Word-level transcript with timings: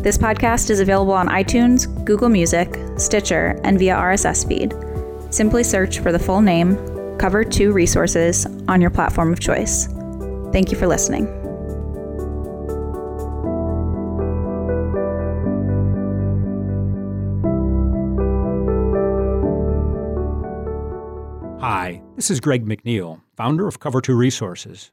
This 0.00 0.16
podcast 0.16 0.70
is 0.70 0.78
available 0.78 1.12
on 1.12 1.26
iTunes, 1.26 1.92
Google 2.04 2.28
Music, 2.28 2.72
Stitcher, 2.96 3.58
and 3.64 3.80
via 3.80 3.96
RSS 3.96 4.46
feed. 4.46 4.72
Simply 5.34 5.64
search 5.64 5.98
for 5.98 6.12
the 6.12 6.20
full 6.20 6.40
name, 6.40 6.76
Cover 7.18 7.42
2 7.42 7.72
Resources, 7.72 8.46
on 8.68 8.80
your 8.80 8.90
platform 8.90 9.32
of 9.32 9.40
choice. 9.40 9.88
Thank 10.52 10.70
you 10.70 10.78
for 10.78 10.86
listening. 10.86 11.26
Hi, 21.60 22.00
this 22.14 22.30
is 22.30 22.38
Greg 22.38 22.64
McNeil, 22.64 23.20
founder 23.36 23.66
of 23.66 23.80
Cover 23.80 24.00
2 24.00 24.14
Resources. 24.14 24.92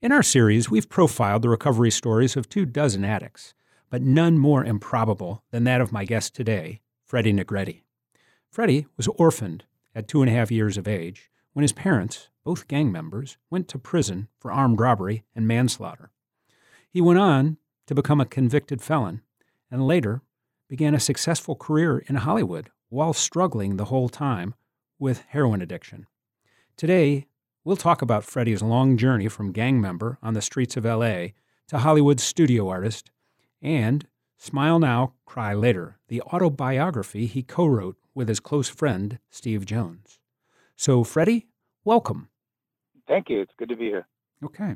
In 0.00 0.10
our 0.10 0.24
series, 0.24 0.68
we've 0.68 0.88
profiled 0.88 1.42
the 1.42 1.48
recovery 1.48 1.92
stories 1.92 2.36
of 2.36 2.48
two 2.48 2.66
dozen 2.66 3.04
addicts 3.04 3.54
but 3.92 4.00
none 4.00 4.38
more 4.38 4.64
improbable 4.64 5.44
than 5.50 5.64
that 5.64 5.82
of 5.82 5.92
my 5.92 6.06
guest 6.06 6.34
today, 6.34 6.80
Freddie 7.04 7.34
Negrete. 7.34 7.82
Freddie 8.50 8.86
was 8.96 9.06
orphaned 9.06 9.64
at 9.94 10.08
two 10.08 10.22
and 10.22 10.30
a 10.30 10.34
half 10.34 10.50
years 10.50 10.78
of 10.78 10.88
age 10.88 11.30
when 11.52 11.62
his 11.62 11.74
parents, 11.74 12.30
both 12.42 12.68
gang 12.68 12.90
members, 12.90 13.36
went 13.50 13.68
to 13.68 13.78
prison 13.78 14.28
for 14.38 14.50
armed 14.50 14.80
robbery 14.80 15.24
and 15.36 15.46
manslaughter. 15.46 16.10
He 16.88 17.02
went 17.02 17.18
on 17.18 17.58
to 17.86 17.94
become 17.94 18.18
a 18.18 18.24
convicted 18.24 18.80
felon 18.80 19.20
and 19.70 19.86
later 19.86 20.22
began 20.70 20.94
a 20.94 21.00
successful 21.00 21.54
career 21.54 21.98
in 22.06 22.14
Hollywood 22.14 22.70
while 22.88 23.12
struggling 23.12 23.76
the 23.76 23.86
whole 23.86 24.08
time 24.08 24.54
with 24.98 25.24
heroin 25.28 25.60
addiction. 25.60 26.06
Today, 26.78 27.26
we'll 27.62 27.76
talk 27.76 28.00
about 28.00 28.24
Freddie's 28.24 28.62
long 28.62 28.96
journey 28.96 29.28
from 29.28 29.52
gang 29.52 29.82
member 29.82 30.16
on 30.22 30.32
the 30.32 30.40
streets 30.40 30.78
of 30.78 30.86
LA 30.86 31.26
to 31.68 31.76
Hollywood 31.80 32.20
studio 32.20 32.70
artist 32.70 33.10
and 33.62 34.06
Smile 34.36 34.80
Now, 34.80 35.14
Cry 35.24 35.54
Later, 35.54 35.98
the 36.08 36.20
autobiography 36.22 37.26
he 37.26 37.42
co 37.42 37.64
wrote 37.64 37.96
with 38.14 38.28
his 38.28 38.40
close 38.40 38.68
friend, 38.68 39.18
Steve 39.30 39.64
Jones. 39.64 40.18
So, 40.76 41.04
Freddie, 41.04 41.46
welcome. 41.84 42.28
Thank 43.06 43.30
you. 43.30 43.40
It's 43.40 43.52
good 43.56 43.68
to 43.68 43.76
be 43.76 43.84
here. 43.84 44.08
Okay. 44.44 44.74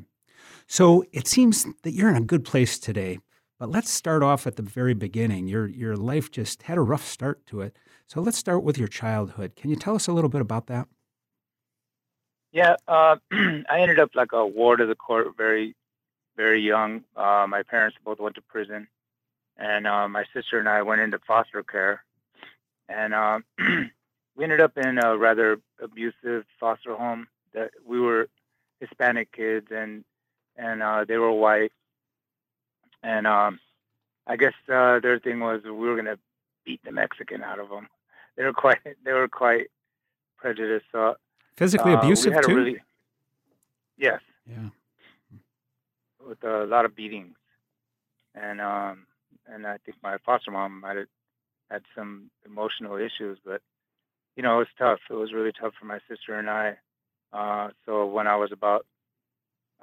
So, 0.67 1.03
it 1.11 1.27
seems 1.27 1.67
that 1.83 1.91
you're 1.91 2.09
in 2.09 2.15
a 2.15 2.21
good 2.21 2.45
place 2.45 2.79
today, 2.79 3.19
but 3.59 3.69
let's 3.69 3.91
start 3.91 4.23
off 4.23 4.47
at 4.47 4.55
the 4.55 4.63
very 4.63 4.93
beginning. 4.93 5.47
Your, 5.47 5.67
your 5.67 5.97
life 5.97 6.31
just 6.31 6.63
had 6.63 6.77
a 6.77 6.81
rough 6.81 7.05
start 7.05 7.45
to 7.47 7.59
it. 7.59 7.75
So, 8.07 8.21
let's 8.21 8.37
start 8.37 8.63
with 8.63 8.77
your 8.77 8.87
childhood. 8.87 9.57
Can 9.57 9.69
you 9.69 9.75
tell 9.75 9.95
us 9.95 10.07
a 10.07 10.13
little 10.13 10.29
bit 10.29 10.41
about 10.41 10.67
that? 10.67 10.87
Yeah, 12.53 12.77
uh, 12.87 13.17
I 13.31 13.81
ended 13.81 13.99
up 13.99 14.11
like 14.15 14.31
a 14.31 14.47
ward 14.47 14.79
of 14.79 14.87
the 14.87 14.95
court 14.95 15.27
very 15.37 15.75
very 16.37 16.61
young. 16.61 17.03
Uh, 17.15 17.45
my 17.49 17.63
parents 17.63 17.97
both 18.05 18.19
went 18.19 18.35
to 18.35 18.41
prison, 18.41 18.87
and 19.57 19.87
uh, 19.87 20.07
my 20.07 20.23
sister 20.33 20.59
and 20.59 20.69
I 20.69 20.83
went 20.83 21.01
into 21.01 21.19
foster 21.27 21.63
care, 21.63 22.03
and 22.87 23.13
uh, 23.13 23.39
we 24.37 24.43
ended 24.43 24.61
up 24.61 24.77
in 24.77 24.99
a 24.99 25.17
rather 25.17 25.59
abusive 25.81 26.45
foster 26.59 26.95
home. 26.95 27.27
That 27.53 27.71
we 27.85 27.99
were 27.99 28.29
Hispanic 28.79 29.31
kids, 29.33 29.67
and 29.71 30.05
and 30.55 30.81
uh, 30.81 31.03
they 31.05 31.17
were 31.17 31.33
white, 31.33 31.73
and 33.03 33.27
um, 33.27 33.59
I 34.27 34.37
guess 34.37 34.53
uh, 34.71 34.99
their 34.99 35.19
thing 35.19 35.39
was 35.39 35.63
we 35.63 35.71
were 35.71 35.95
gonna 35.97 36.19
beat 36.63 36.81
the 36.85 36.91
Mexican 36.91 37.43
out 37.43 37.59
of 37.59 37.69
them. 37.69 37.87
They 38.37 38.43
were 38.43 38.53
quite 38.53 38.79
they 39.03 39.11
were 39.11 39.27
quite 39.27 39.67
prejudiced. 40.37 40.85
So, 40.91 41.15
Physically 41.57 41.93
uh, 41.93 41.99
abusive 41.99 42.33
too. 42.43 42.55
Really, 42.55 42.81
yes. 43.97 44.21
Yeah 44.45 44.69
with 46.27 46.43
a 46.43 46.65
lot 46.65 46.85
of 46.85 46.95
beatings, 46.95 47.35
and 48.35 48.59
um, 48.61 49.07
and 49.47 49.65
I 49.65 49.77
think 49.85 49.97
my 50.03 50.17
foster 50.25 50.51
mom 50.51 50.81
might 50.81 50.97
have 50.97 51.07
had 51.69 51.83
some 51.95 52.29
emotional 52.45 52.97
issues, 52.97 53.37
but 53.45 53.61
you 54.35 54.43
know 54.43 54.55
it 54.55 54.59
was 54.59 54.67
tough. 54.77 54.99
It 55.09 55.13
was 55.13 55.33
really 55.33 55.51
tough 55.59 55.73
for 55.79 55.85
my 55.85 55.99
sister 56.09 56.37
and 56.37 56.49
I. 56.49 56.77
Uh, 57.33 57.69
so 57.85 58.05
when 58.05 58.27
I 58.27 58.35
was 58.35 58.51
about 58.51 58.85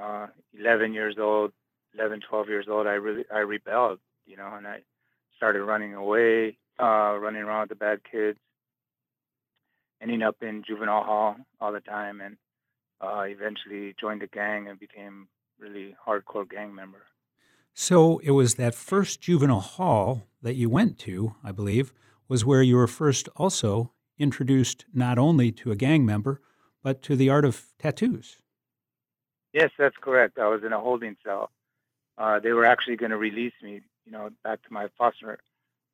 uh, 0.01 0.27
11 0.59 0.95
years 0.95 1.17
old, 1.19 1.53
11, 1.95 2.21
12 2.29 2.49
years 2.49 2.67
old, 2.69 2.87
I 2.87 2.93
really 2.93 3.25
I 3.33 3.39
rebelled, 3.39 4.01
you 4.27 4.37
know, 4.37 4.51
and 4.57 4.67
I 4.67 4.81
started 5.37 5.63
running 5.63 5.95
away, 5.95 6.57
uh, 6.81 7.17
running 7.19 7.43
around 7.43 7.63
with 7.63 7.69
the 7.71 7.85
bad 7.85 8.01
kids, 8.11 8.39
ending 10.01 10.23
up 10.23 10.37
in 10.43 10.65
juvenile 10.67 11.05
hall 11.05 11.37
all 11.61 11.73
the 11.73 11.81
time, 11.81 12.21
and 12.21 12.37
uh, 13.01 13.23
eventually 13.23 13.95
joined 14.01 14.23
a 14.23 14.27
gang 14.27 14.69
and 14.69 14.79
became 14.79 15.29
really 15.59 15.95
hardcore 16.07 16.49
gang 16.49 16.75
member. 16.75 17.03
So 17.73 18.19
it 18.19 18.31
was 18.31 18.55
that 18.55 18.75
first 18.75 19.21
juvenile 19.21 19.61
hall 19.61 20.29
that 20.43 20.55
you 20.55 20.71
went 20.71 20.99
to, 21.01 21.35
I 21.43 21.53
believe, 21.53 21.93
was 22.29 22.45
where 22.45 22.63
you 22.63 22.77
were 22.77 22.87
first 22.87 23.29
also 23.37 23.93
introduced 24.19 24.85
not 24.95 25.19
only 25.19 25.51
to 25.53 25.73
a 25.73 25.77
gang 25.77 26.07
member, 26.07 26.41
but 26.83 27.03
to 27.03 27.17
the 27.17 27.31
art 27.31 27.45
of 27.45 27.65
tattoos. 27.79 28.39
Yes, 29.53 29.71
that's 29.79 29.97
correct. 30.01 30.39
I 30.39 30.49
was 30.49 30.63
in 30.65 30.73
a 30.73 30.81
holding 30.81 31.17
cell. 31.25 31.51
Uh, 32.17 32.39
they 32.39 32.53
were 32.53 32.65
actually 32.65 32.97
going 32.97 33.11
to 33.11 33.17
release 33.17 33.55
me, 33.63 33.81
you 34.05 34.13
know, 34.13 34.31
back 34.45 34.63
to 34.63 34.73
my 34.73 34.89
foster 34.97 35.39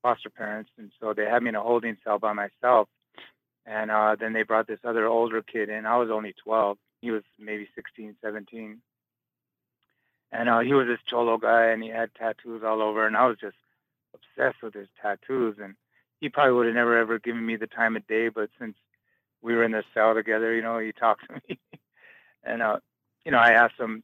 foster 0.02 0.30
parents, 0.30 0.70
and 0.78 0.90
so 0.98 1.12
they 1.12 1.26
had 1.26 1.42
me 1.42 1.50
in 1.50 1.54
a 1.54 1.62
holding 1.62 1.96
cell 2.02 2.18
by 2.18 2.32
myself. 2.32 2.88
And 3.66 3.90
uh, 3.90 4.16
then 4.18 4.32
they 4.32 4.42
brought 4.42 4.66
this 4.66 4.80
other 4.82 5.06
older 5.06 5.42
kid 5.42 5.68
in. 5.68 5.84
I 5.84 5.98
was 5.98 6.10
only 6.10 6.34
12. 6.42 6.78
He 7.02 7.10
was 7.10 7.22
maybe 7.38 7.68
16, 7.74 8.16
17 8.22 8.80
and 10.32 10.48
uh, 10.48 10.60
he 10.60 10.74
was 10.74 10.86
this 10.86 11.00
cholo 11.06 11.38
guy, 11.38 11.66
and 11.66 11.82
he 11.82 11.88
had 11.88 12.14
tattoos 12.14 12.62
all 12.64 12.82
over, 12.82 13.06
and 13.06 13.16
I 13.16 13.26
was 13.26 13.36
just 13.40 13.56
obsessed 14.14 14.62
with 14.62 14.74
his 14.74 14.88
tattoos. 15.00 15.56
And 15.62 15.74
he 16.20 16.28
probably 16.28 16.54
would 16.54 16.66
have 16.66 16.74
never 16.74 16.96
ever 16.96 17.18
given 17.18 17.44
me 17.44 17.56
the 17.56 17.66
time 17.66 17.96
of 17.96 18.06
day, 18.06 18.28
but 18.28 18.50
since 18.58 18.76
we 19.42 19.54
were 19.54 19.64
in 19.64 19.72
the 19.72 19.82
cell 19.94 20.14
together, 20.14 20.54
you 20.54 20.62
know, 20.62 20.78
he 20.78 20.92
talked 20.92 21.26
to 21.26 21.40
me, 21.48 21.58
and 22.44 22.62
uh, 22.62 22.78
you 23.24 23.32
know, 23.32 23.38
I 23.38 23.52
asked 23.52 23.78
him 23.78 24.02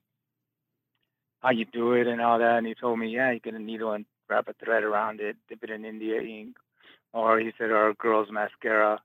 how 1.40 1.50
you 1.50 1.64
do 1.64 1.92
it 1.92 2.06
and 2.06 2.20
all 2.20 2.38
that, 2.38 2.58
and 2.58 2.66
he 2.66 2.74
told 2.74 2.98
me, 2.98 3.08
yeah, 3.08 3.30
you 3.30 3.40
get 3.40 3.54
a 3.54 3.58
needle 3.58 3.92
and 3.92 4.06
wrap 4.28 4.48
a 4.48 4.54
thread 4.64 4.82
around 4.82 5.20
it, 5.20 5.36
dip 5.48 5.62
it 5.62 5.70
in 5.70 5.84
India 5.84 6.20
ink, 6.20 6.56
or 7.12 7.38
he 7.38 7.52
said, 7.56 7.70
or 7.70 7.94
girl's 7.94 8.30
mascara. 8.30 9.00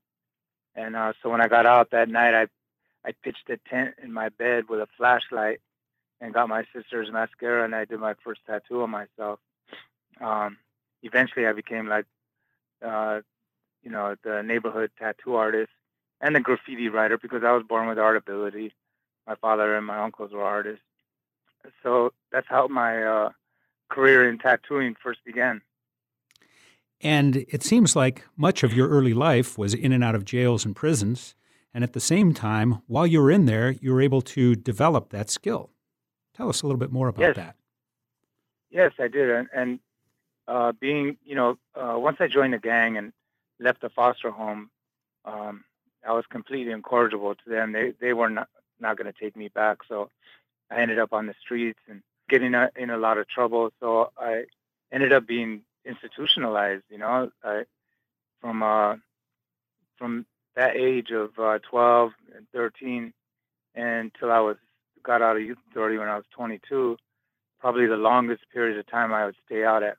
And 0.76 0.96
uh, 0.96 1.14
so 1.22 1.30
when 1.30 1.42
I 1.42 1.48
got 1.48 1.66
out 1.66 1.92
that 1.92 2.10
night, 2.10 2.34
I 2.34 2.48
I 3.04 3.14
pitched 3.24 3.50
a 3.50 3.58
tent 3.70 3.96
in 4.04 4.14
my 4.14 4.30
bed 4.30 4.66
with 4.70 4.80
a 4.80 4.88
flashlight 4.98 5.60
and 6.22 6.34
got 6.34 6.48
my 6.48 6.64
sister's 6.74 7.12
mascara 7.12 7.66
and 7.66 7.76
I 7.76 7.86
did 7.86 8.00
my 8.00 8.14
first 8.24 8.42
tattoo 8.46 8.84
on 8.84 8.92
myself. 8.92 9.40
Um, 10.22 10.58
eventually, 11.02 11.48
I 11.48 11.54
became 11.54 11.88
like, 11.88 12.06
uh, 12.86 13.22
you 13.82 13.90
know, 13.90 14.16
the 14.24 14.44
neighborhood 14.44 14.92
tattoo 14.98 15.36
artist 15.36 15.72
and 16.22 16.36
the 16.36 16.40
graffiti 16.40 16.88
writer 16.88 17.18
because 17.18 17.44
I 17.44 17.52
was 17.52 17.64
born 17.68 17.88
with 17.88 17.98
art 17.98 18.16
ability. 18.16 18.74
My 19.28 19.36
father 19.36 19.76
and 19.76 19.86
my 19.86 19.98
uncles 19.98 20.32
were 20.32 20.44
artists, 20.44 20.84
so 21.84 22.12
that's 22.32 22.48
how 22.48 22.68
my 22.68 23.04
uh, 23.04 23.30
career 23.90 24.30
in 24.30 24.38
tattooing 24.38 24.96
first 25.02 25.20
began. 25.26 25.62
And 27.02 27.46
it 27.50 27.64
seems 27.64 27.96
like 27.96 28.24
much 28.38 28.64
of 28.64 28.74
your 28.74 28.88
early 28.90 29.14
life 29.14 29.58
was 29.58 29.74
in 29.74 29.92
and 29.92 30.04
out 30.04 30.16
of 30.16 30.26
jails 30.26 30.66
and 30.66 30.76
prisons. 30.76 31.36
And 31.74 31.84
at 31.84 31.94
the 31.94 32.00
same 32.00 32.34
time, 32.34 32.82
while 32.88 33.08
you 33.08 33.22
were 33.22 33.32
in 33.32 33.46
there, 33.46 33.72
you 33.72 33.94
were 33.94 34.02
able 34.02 34.22
to 34.22 34.56
develop 34.56 35.10
that 35.10 35.30
skill. 35.30 35.72
Tell 36.42 36.50
us 36.50 36.64
a 36.64 36.66
little 36.66 36.80
bit 36.80 36.92
more 36.92 37.08
about 37.08 37.22
yes. 37.22 37.36
that. 37.36 37.56
Yes, 38.72 38.94
I 38.98 39.10
did. 39.10 39.30
And, 39.30 39.48
and 39.54 39.80
uh, 40.48 40.72
being, 40.72 41.18
you 41.24 41.36
know, 41.36 41.60
uh, 41.76 42.00
once 42.00 42.18
I 42.20 42.28
joined 42.30 42.54
the 42.54 42.58
gang 42.58 42.98
and 42.98 43.14
left 43.60 43.82
the 43.82 43.92
foster 43.92 44.32
home, 44.32 44.72
um, 45.24 45.64
I 46.04 46.14
was 46.14 46.26
completely 46.26 46.72
incorrigible 46.72 47.36
to 47.36 47.48
them. 47.48 47.74
They 47.74 47.94
they 48.02 48.14
were 48.14 48.32
not 48.32 48.50
not 48.80 48.98
going 48.98 49.06
to 49.06 49.20
take 49.20 49.38
me 49.38 49.50
back. 49.50 49.84
So 49.88 50.10
I 50.72 50.78
ended 50.78 50.98
up 50.98 51.14
on 51.14 51.28
the 51.28 51.36
streets 51.40 51.78
and 51.88 52.02
getting 52.28 52.56
a, 52.56 52.72
in 52.76 52.90
a 52.90 52.98
lot 52.98 53.20
of 53.20 53.28
trouble. 53.28 53.72
So 53.80 54.10
I 54.18 54.46
ended 54.92 55.14
up 55.14 55.28
being 55.28 55.62
institutionalized. 55.86 56.86
You 56.90 56.98
know, 56.98 57.32
I, 57.44 57.66
from 58.40 58.64
uh, 58.64 58.96
from 59.96 60.26
that 60.56 60.76
age 60.76 61.12
of 61.12 61.38
uh, 61.38 61.60
12 61.70 62.14
and 62.36 62.48
13 62.52 63.14
until 63.76 64.32
I 64.32 64.40
was 64.40 64.58
got 65.04 65.22
out 65.22 65.38
of 65.38 65.42
youth 65.44 65.58
authority 65.70 65.98
when 65.98 66.08
I 66.08 66.16
was 66.16 66.26
22. 66.32 66.98
Probably 67.60 67.88
the 67.88 67.96
longest 67.98 68.44
period 68.52 68.78
of 68.78 68.88
time 68.88 69.14
I 69.14 69.26
would 69.26 69.36
stay 69.46 69.64
out 69.64 69.84
at 69.84 69.98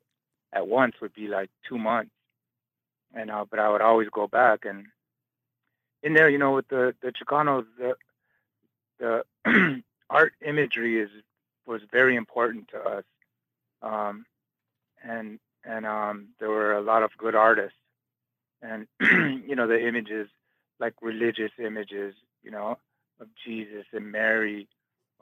at 0.53 0.69
once 0.69 0.97
would 1.01 1.15
be 1.15 1.29
like 1.29 1.51
two 1.67 1.79
months, 1.79 2.11
and 3.15 3.31
uh, 3.31 3.45
but 3.49 3.59
I 3.59 3.71
would 3.71 3.81
always 3.81 4.09
go 4.11 4.27
back 4.27 4.65
and 4.65 4.87
in 6.03 6.15
there, 6.15 6.29
you 6.29 6.39
know, 6.39 6.53
with 6.53 6.69
the 6.69 6.95
the 7.03 7.13
Chicanos, 7.13 7.65
the 7.79 7.95
the 9.45 9.83
art 10.11 10.35
imagery 10.45 11.01
is 11.01 11.11
was 11.67 11.81
very 11.91 12.17
important 12.17 12.69
to 12.69 12.79
us, 12.79 13.05
um, 13.83 14.27
and 15.03 15.39
and 15.65 15.87
um, 15.87 16.29
there 16.41 16.51
were 16.51 16.73
a 16.73 16.81
lot 16.81 17.03
of 17.03 17.17
good 17.17 17.35
artists, 17.35 17.79
and 18.61 18.87
you 19.01 19.55
know 19.55 19.67
the 19.67 19.87
images 19.87 20.29
like 20.81 20.95
religious 21.01 21.53
images, 21.65 22.15
you 22.43 22.51
know, 22.51 22.77
of 23.21 23.29
Jesus 23.45 23.87
and 23.93 24.11
Mary, 24.11 24.69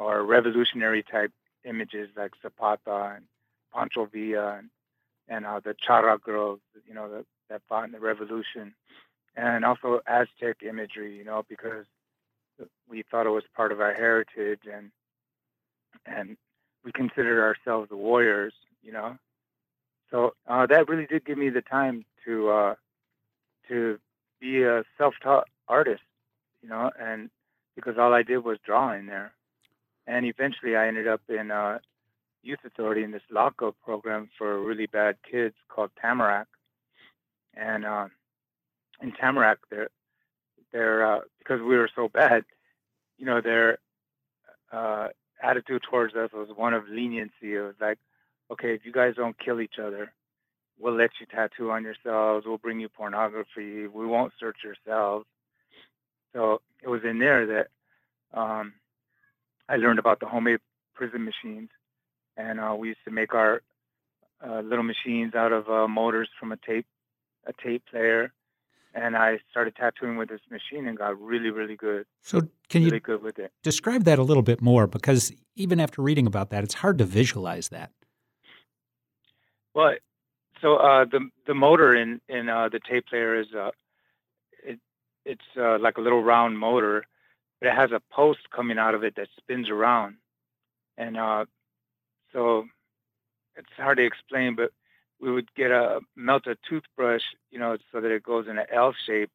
or 0.00 0.24
revolutionary 0.24 1.02
type 1.02 1.30
images 1.64 2.08
like 2.16 2.32
Zapata 2.42 3.12
and 3.16 3.24
Pancho 3.72 4.06
Villa 4.06 4.56
and, 4.58 4.70
and 5.28 5.44
uh, 5.44 5.60
the 5.60 5.74
Charra 5.86 6.18
girls, 6.18 6.60
you 6.88 6.94
know, 6.94 7.22
that 7.50 7.60
fought 7.68 7.84
in 7.84 7.92
the 7.92 8.00
revolution, 8.00 8.74
and 9.36 9.64
also 9.64 10.00
Aztec 10.06 10.62
imagery, 10.62 11.16
you 11.16 11.24
know, 11.24 11.44
because 11.48 11.84
we 12.88 13.04
thought 13.10 13.26
it 13.26 13.30
was 13.30 13.44
part 13.54 13.72
of 13.72 13.80
our 13.80 13.94
heritage 13.94 14.60
and 14.72 14.90
and 16.06 16.36
we 16.82 16.92
considered 16.92 17.42
ourselves 17.42 17.90
the 17.90 17.96
warriors, 17.96 18.54
you 18.82 18.92
know. 18.92 19.18
So 20.10 20.32
uh, 20.48 20.66
that 20.66 20.88
really 20.88 21.06
did 21.06 21.26
give 21.26 21.36
me 21.36 21.50
the 21.50 21.60
time 21.60 22.06
to 22.24 22.48
uh, 22.48 22.74
to 23.68 23.98
be 24.40 24.62
a 24.62 24.82
self-taught 24.96 25.46
artist, 25.68 26.02
you 26.62 26.70
know, 26.70 26.90
and 26.98 27.28
because 27.76 27.98
all 27.98 28.14
I 28.14 28.22
did 28.22 28.38
was 28.38 28.58
draw 28.64 28.92
in 28.94 29.06
there, 29.06 29.32
and 30.10 30.26
eventually 30.26 30.74
I 30.74 30.88
ended 30.88 31.06
up 31.06 31.22
in 31.28 31.52
uh, 31.52 31.78
youth 32.42 32.58
authority 32.64 33.04
in 33.04 33.12
this 33.12 33.22
lockup 33.30 33.76
program 33.84 34.28
for 34.36 34.60
really 34.60 34.86
bad 34.86 35.16
kids 35.30 35.54
called 35.68 35.90
Tamarack, 36.00 36.48
and 37.54 37.86
uh, 37.86 38.08
in 39.00 39.12
Tamarack, 39.12 39.58
they're 39.70 39.90
they're 40.72 41.06
uh, 41.06 41.20
because 41.38 41.60
we 41.60 41.76
were 41.76 41.90
so 41.94 42.08
bad, 42.08 42.44
you 43.18 43.24
know, 43.24 43.40
their 43.40 43.78
uh, 44.72 45.08
attitude 45.40 45.82
towards 45.88 46.14
us 46.16 46.30
was 46.32 46.48
one 46.54 46.74
of 46.74 46.88
leniency. 46.88 47.54
It 47.54 47.60
was 47.60 47.76
like, 47.80 47.98
okay, 48.50 48.74
if 48.74 48.84
you 48.84 48.92
guys 48.92 49.14
don't 49.16 49.38
kill 49.38 49.60
each 49.60 49.78
other, 49.80 50.12
we'll 50.78 50.96
let 50.96 51.10
you 51.20 51.26
tattoo 51.26 51.70
on 51.70 51.84
yourselves. 51.84 52.46
We'll 52.46 52.58
bring 52.58 52.80
you 52.80 52.88
pornography. 52.88 53.86
We 53.86 54.06
won't 54.06 54.32
search 54.40 54.58
yourselves. 54.64 55.26
So 56.32 56.62
it 56.82 56.88
was 56.88 57.02
in 57.04 57.18
there 57.20 57.46
that 57.46 57.66
um, 58.38 58.74
I 59.70 59.76
learned 59.76 60.00
about 60.00 60.18
the 60.18 60.26
homemade 60.26 60.58
prison 60.94 61.24
machines, 61.24 61.70
and 62.36 62.58
uh, 62.58 62.74
we 62.76 62.88
used 62.88 63.04
to 63.04 63.12
make 63.12 63.34
our 63.34 63.62
uh, 64.44 64.60
little 64.60 64.82
machines 64.82 65.34
out 65.36 65.52
of 65.52 65.68
uh, 65.70 65.86
motors 65.86 66.28
from 66.38 66.50
a 66.50 66.56
tape, 66.56 66.86
a 67.46 67.52
tape 67.52 67.84
player, 67.88 68.32
and 68.94 69.16
I 69.16 69.38
started 69.48 69.76
tattooing 69.76 70.16
with 70.16 70.28
this 70.28 70.40
machine 70.50 70.88
and 70.88 70.98
got 70.98 71.20
really, 71.20 71.50
really 71.50 71.76
good. 71.76 72.04
So, 72.22 72.40
can 72.68 72.82
really 72.82 72.96
you 72.96 73.00
good 73.00 73.22
with 73.22 73.38
it? 73.38 73.52
describe 73.62 74.02
that 74.04 74.18
a 74.18 74.24
little 74.24 74.42
bit 74.42 74.60
more? 74.60 74.88
Because 74.88 75.32
even 75.54 75.78
after 75.78 76.02
reading 76.02 76.26
about 76.26 76.50
that, 76.50 76.64
it's 76.64 76.74
hard 76.74 76.98
to 76.98 77.04
visualize 77.04 77.68
that. 77.68 77.92
Well, 79.72 79.94
so 80.60 80.76
uh, 80.76 81.04
the 81.04 81.30
the 81.46 81.54
motor 81.54 81.94
in 81.94 82.20
in 82.28 82.48
uh, 82.48 82.68
the 82.70 82.80
tape 82.80 83.06
player 83.06 83.40
is 83.40 83.46
uh, 83.54 83.70
it 84.64 84.80
it's 85.24 85.44
uh, 85.56 85.78
like 85.78 85.96
a 85.96 86.00
little 86.00 86.24
round 86.24 86.58
motor, 86.58 87.04
but 87.60 87.68
it 87.68 87.74
has 87.74 87.92
a 87.92 88.02
post 88.10 88.40
coming 88.54 88.78
out 88.78 88.94
of 88.94 89.04
it 89.04 89.16
that 89.16 89.28
spins 89.36 89.68
around, 89.68 90.16
and 90.96 91.16
uh, 91.16 91.44
so 92.32 92.66
it's 93.56 93.68
hard 93.76 93.98
to 93.98 94.04
explain, 94.04 94.54
but 94.54 94.70
we 95.20 95.30
would 95.30 95.52
get 95.54 95.70
a 95.70 96.00
melt 96.16 96.46
a 96.46 96.56
toothbrush, 96.68 97.22
you 97.50 97.58
know, 97.58 97.76
so 97.92 98.00
that 98.00 98.10
it 98.10 98.22
goes 98.22 98.48
in 98.48 98.58
an 98.58 98.66
L 98.72 98.94
shape, 99.06 99.30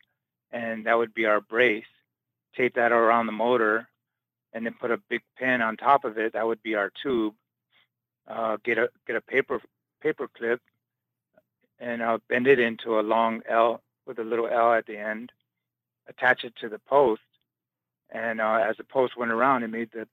and 0.51 0.85
that 0.85 0.97
would 0.97 1.13
be 1.13 1.25
our 1.25 1.41
brace. 1.41 1.85
Tape 2.55 2.75
that 2.75 2.91
around 2.91 3.27
the 3.27 3.31
motor, 3.31 3.87
and 4.53 4.65
then 4.65 4.73
put 4.79 4.91
a 4.91 4.97
big 5.09 5.21
pin 5.37 5.61
on 5.61 5.77
top 5.77 6.05
of 6.05 6.17
it. 6.17 6.33
That 6.33 6.47
would 6.47 6.63
be 6.63 6.75
our 6.75 6.91
tube. 7.03 7.35
Uh, 8.27 8.57
get 8.63 8.77
a 8.77 8.89
get 9.05 9.15
a 9.15 9.21
paper 9.21 9.61
paper 10.01 10.27
clip, 10.35 10.61
and 11.79 12.01
uh, 12.01 12.17
bend 12.29 12.47
it 12.47 12.59
into 12.59 12.99
a 12.99 13.01
long 13.01 13.41
L 13.47 13.81
with 14.07 14.17
a 14.19 14.23
little 14.23 14.47
L 14.47 14.73
at 14.73 14.87
the 14.87 14.97
end. 14.97 15.31
Attach 16.07 16.43
it 16.43 16.55
to 16.61 16.69
the 16.69 16.79
post, 16.79 17.21
and 18.09 18.39
uh, 18.41 18.63
as 18.69 18.77
the 18.77 18.83
post 18.83 19.17
went 19.17 19.31
around, 19.31 19.63
it 19.63 19.69
made 19.69 19.91
the 19.91 20.07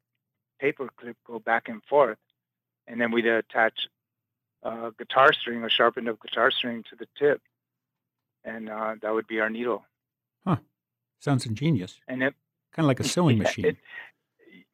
paper 0.61 0.89
clip 0.97 1.17
go 1.27 1.39
back 1.39 1.69
and 1.69 1.83
forth. 1.85 2.19
And 2.87 3.01
then 3.01 3.11
we'd 3.13 3.27
attach 3.27 3.87
uh, 4.63 4.91
guitar 4.99 5.33
string, 5.33 5.65
a 5.65 5.69
sharpened 5.69 6.09
up 6.09 6.21
guitar 6.21 6.51
string 6.51 6.85
to 6.91 6.97
the 6.97 7.07
tip, 7.19 7.41
and 8.45 8.69
uh, 8.69 8.95
that 9.03 9.13
would 9.15 9.27
be 9.27 9.41
our 9.41 9.51
needle. 9.51 9.85
Huh. 10.47 10.57
Sounds 11.21 11.47
ingenious. 11.47 12.01
And 12.09 12.23
it, 12.23 12.35
Kind 12.73 12.85
of 12.87 12.89
like 12.89 13.01
a 13.01 13.05
sewing 13.05 13.37
Yeah, 13.39 13.43
machine. 13.45 13.65
it- 13.67 13.77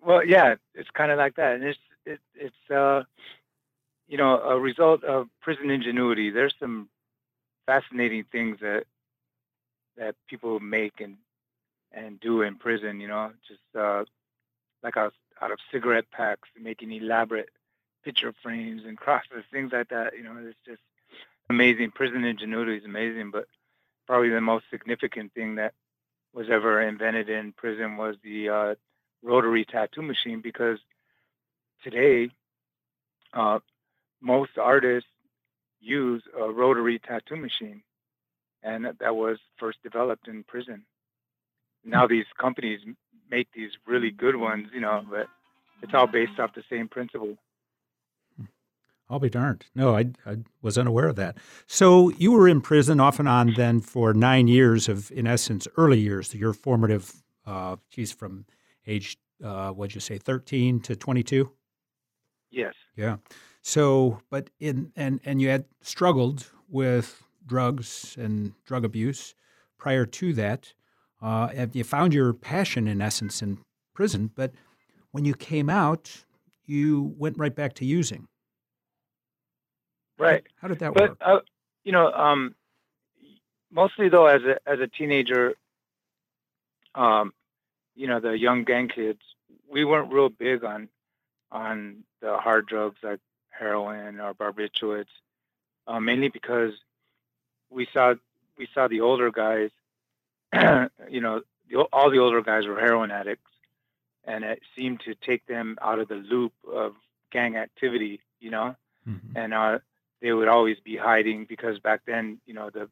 well, 0.01 0.25
yeah, 0.25 0.55
it's 0.75 0.91
kind 0.91 1.11
of 1.11 1.19
like 1.19 1.35
that, 1.37 1.57
and 1.57 1.65
it's 1.65 1.79
it, 2.07 2.21
it's 2.35 2.71
uh, 2.71 3.03
you 4.07 4.17
know 4.17 4.41
a 4.41 4.59
result 4.59 5.03
of 5.05 5.29
prison 5.43 5.71
ingenuity. 5.71 6.31
There's 6.31 6.55
some 6.61 6.89
fascinating 7.67 8.25
things 8.31 8.59
that 8.61 8.85
that 9.97 10.15
people 10.29 10.61
make 10.61 11.01
and 11.01 11.17
and 11.93 12.21
do 12.21 12.43
in 12.43 12.57
prison. 12.57 13.01
You 13.01 13.09
know, 13.09 13.33
just 13.47 13.61
uh, 13.79 14.05
like 14.83 14.97
out, 14.97 15.15
out 15.41 15.51
of 15.53 15.59
cigarette 15.73 16.11
packs, 16.11 16.49
making 16.61 16.93
elaborate 16.93 17.51
picture 18.05 18.35
frames 18.43 18.83
and 18.87 18.97
crosses, 18.97 19.45
things 19.53 19.73
like 19.73 19.89
that. 19.89 20.17
You 20.17 20.25
know, 20.25 20.37
it's 20.41 20.59
just 20.67 20.83
amazing. 21.51 21.91
Prison 21.93 22.25
ingenuity 22.25 22.77
is 22.77 22.85
amazing, 22.85 23.31
but 23.31 23.47
probably 24.07 24.31
the 24.31 24.41
most 24.41 24.65
significant 24.71 25.33
thing 25.35 25.57
that 25.57 25.75
was 26.35 26.49
ever 26.51 26.81
invented 26.83 27.29
in 27.29 27.53
prison 27.53 27.97
was 27.97 28.17
the 28.23 28.49
uh, 28.49 28.75
rotary 29.23 29.65
tattoo 29.65 30.03
machine 30.03 30.41
because 30.41 30.79
today 31.83 32.31
uh, 33.33 33.59
most 34.21 34.59
artists 34.59 35.09
use 35.81 36.23
a 36.39 36.51
rotary 36.51 36.99
tattoo 36.99 37.37
machine 37.37 37.83
and 38.63 38.85
that- 38.85 38.99
that 38.99 39.15
was 39.17 39.39
first 39.59 39.83
developed 39.83 40.29
in 40.29 40.45
prison 40.45 40.85
now 41.85 42.07
these 42.07 42.27
companies 42.41 42.81
make 43.31 43.49
these 43.55 43.71
really 43.87 44.11
good 44.11 44.37
ones 44.37 44.69
you 44.73 44.81
know 44.81 45.05
but 45.11 45.27
it's 45.83 45.95
all 45.95 46.07
based 46.07 46.39
off 46.39 46.55
the 46.55 46.65
same 46.71 46.89
principle 46.89 47.37
I'll 49.11 49.19
be 49.19 49.31
darned. 49.31 49.65
No, 49.75 49.97
I, 49.97 50.11
I 50.27 50.39
was 50.61 50.77
unaware 50.77 51.09
of 51.09 51.17
that. 51.17 51.39
So 51.67 52.11
you 52.11 52.33
were 52.33 52.47
in 52.47 52.61
prison 52.61 53.01
off 53.01 53.19
and 53.19 53.29
on 53.29 53.55
then 53.57 53.81
for 53.81 54.13
nine 54.13 54.49
years 54.49 54.89
of, 54.89 55.11
in 55.13 55.27
essence, 55.27 55.67
early 55.77 55.99
years, 55.99 56.35
your 56.35 56.53
formative, 56.53 57.23
uh, 57.47 57.77
geez, 57.91 58.13
from 58.13 58.45
age, 58.87 59.17
uh, 59.43 59.71
what'd 59.71 59.95
you 59.95 60.01
say, 60.01 60.19
13 60.19 60.81
to 60.81 60.97
22? 60.97 61.51
yes 62.51 62.75
Yeah. 62.97 63.17
So, 63.63 64.21
but 64.31 64.51
in, 64.61 64.93
and, 64.97 65.21
and 65.25 65.41
you 65.41 65.49
had 65.49 65.65
struggled 65.81 66.51
with 66.69 67.23
drugs 67.47 68.17
and 68.19 68.53
drug 68.65 68.85
abuse 68.85 69.35
prior 69.79 70.05
to 70.05 70.33
that. 70.35 70.75
Uh, 71.21 71.49
and 71.55 71.75
you 71.75 71.85
found 71.85 72.15
your 72.15 72.33
passion, 72.33 72.87
in 72.87 73.01
essence, 73.03 73.43
in 73.43 73.59
prison. 73.95 74.31
But 74.35 74.53
when 75.11 75.25
you 75.25 75.35
came 75.35 75.69
out, 75.69 76.25
you 76.65 77.15
went 77.19 77.39
right 77.39 77.55
back 77.55 77.75
to 77.75 77.85
using. 77.85 78.29
right 80.19 80.45
How 80.61 80.69
did 80.69 80.79
that 80.81 80.95
but 80.95 81.11
work? 81.11 81.19
uh, 81.21 81.41
you 81.85 81.93
know 81.93 82.13
um, 82.13 82.55
mostly 83.71 84.09
though 84.09 84.27
as 84.27 84.43
a 84.43 84.59
as 84.69 84.81
a 84.81 84.87
teenager 84.87 85.55
um, 86.95 87.33
you 87.95 88.07
know 88.07 88.21
the 88.21 88.37
young 88.39 88.65
gang 88.65 88.89
kids 88.89 89.21
we 89.71 89.85
weren't 89.85 90.13
real 90.13 90.29
big 90.29 90.65
on 90.65 90.89
on 91.51 92.05
the 92.21 92.37
hard 92.37 92.67
drugs 92.67 92.99
like 93.03 93.21
heroin 93.51 94.21
or 94.21 94.35
barbiturates 94.35 95.07
uh, 95.87 96.01
mainly 96.01 96.29
because 96.29 96.73
we 97.71 97.87
saw 97.93 98.15
we 98.57 98.69
saw 98.75 98.89
the 98.89 99.01
older 99.01 99.31
guys 99.31 99.71
you 101.11 101.21
know 101.21 101.43
the, 101.71 101.81
all 101.93 102.11
the 102.11 102.19
older 102.19 102.43
guys 102.43 102.67
were 102.67 102.79
heroin 102.81 103.11
addicts 103.11 103.51
and 104.25 104.45
it 104.45 104.61
seemed 104.77 105.01
to 105.01 105.15
take 105.15 105.47
them 105.47 105.77
out 105.83 105.99
of 105.99 106.09
the 106.09 106.15
loop 106.17 106.53
of 106.73 106.95
gang 107.31 107.57
activity 107.57 108.21
you 108.41 108.51
know 108.51 108.75
Mhm. 109.09 109.37
and 109.37 109.55
uh, 109.55 109.79
they 110.21 110.33
would 110.33 110.49
always 110.49 110.79
be 110.81 110.97
hiding 110.97 111.47
because 111.47 111.79
back 111.79 112.01
then, 112.07 112.41
you 112.45 112.53
know, 112.53 112.69
the 112.71 112.91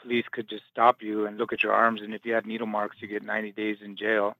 police 0.00 0.24
could 0.32 0.48
just 0.48 0.64
stop 0.70 1.02
you 1.02 1.26
and 1.26 1.38
look 1.38 1.52
at 1.52 1.62
your 1.62 1.72
arms, 1.72 2.02
and 2.02 2.14
if 2.14 2.24
you 2.24 2.32
had 2.34 2.46
needle 2.46 2.66
marks, 2.66 2.96
you 3.00 3.06
get 3.06 3.22
90 3.22 3.52
days 3.52 3.78
in 3.82 3.96
jail. 3.96 4.36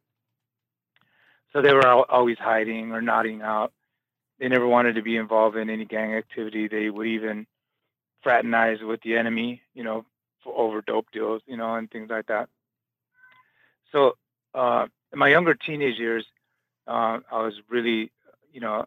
So 1.52 1.62
they 1.62 1.72
were 1.72 1.86
always 1.86 2.38
hiding 2.38 2.92
or 2.92 3.00
nodding 3.00 3.42
out. 3.42 3.72
They 4.38 4.48
never 4.48 4.66
wanted 4.66 4.96
to 4.96 5.02
be 5.02 5.16
involved 5.16 5.56
in 5.56 5.70
any 5.70 5.84
gang 5.84 6.14
activity. 6.14 6.66
They 6.66 6.90
would 6.90 7.06
even 7.06 7.46
fraternize 8.22 8.82
with 8.82 9.02
the 9.02 9.16
enemy, 9.16 9.62
you 9.74 9.84
know, 9.84 10.04
over 10.46 10.82
dope 10.82 11.06
deals, 11.12 11.42
you 11.46 11.56
know, 11.56 11.74
and 11.74 11.90
things 11.90 12.10
like 12.10 12.26
that. 12.26 12.48
So 13.92 14.16
uh, 14.54 14.86
in 15.12 15.18
my 15.18 15.28
younger 15.28 15.54
teenage 15.54 15.98
years, 15.98 16.26
uh, 16.86 17.18
I 17.30 17.42
was 17.42 17.54
really, 17.68 18.10
you 18.52 18.60
know, 18.60 18.86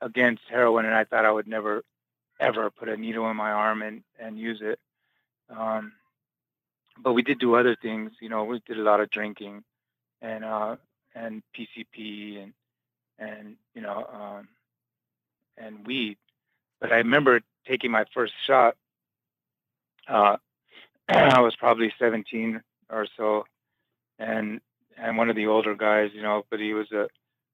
against 0.00 0.42
heroin, 0.48 0.86
and 0.86 0.94
I 0.94 1.04
thought 1.04 1.26
I 1.26 1.30
would 1.30 1.46
never, 1.46 1.82
ever 2.40 2.70
put 2.70 2.88
a 2.88 2.96
needle 2.96 3.28
in 3.30 3.36
my 3.36 3.50
arm 3.50 3.82
and 3.82 4.02
and 4.18 4.38
use 4.38 4.60
it. 4.62 4.78
Um, 5.50 5.92
but 7.02 7.12
we 7.12 7.22
did 7.22 7.38
do 7.38 7.54
other 7.54 7.76
things. 7.80 8.12
You 8.20 8.28
know, 8.28 8.44
we 8.44 8.60
did 8.66 8.78
a 8.78 8.82
lot 8.82 9.00
of 9.00 9.10
drinking, 9.10 9.64
and 10.22 10.44
uh, 10.44 10.76
and 11.14 11.42
PCP 11.56 12.42
and 12.42 12.52
and 13.18 13.56
you 13.74 13.82
know 13.82 14.06
um, 14.12 14.48
and 15.56 15.86
weed. 15.86 16.16
But 16.80 16.92
I 16.92 16.96
remember 16.96 17.40
taking 17.66 17.90
my 17.90 18.04
first 18.14 18.32
shot. 18.46 18.76
Uh, 20.08 20.36
I 21.08 21.40
was 21.40 21.56
probably 21.56 21.92
17 21.98 22.60
or 22.90 23.06
so, 23.16 23.44
and 24.18 24.60
and 24.96 25.16
one 25.16 25.30
of 25.30 25.36
the 25.36 25.46
older 25.46 25.74
guys, 25.74 26.10
you 26.14 26.22
know, 26.22 26.44
but 26.50 26.58
he 26.60 26.74
was 26.74 26.90
a, 26.90 27.08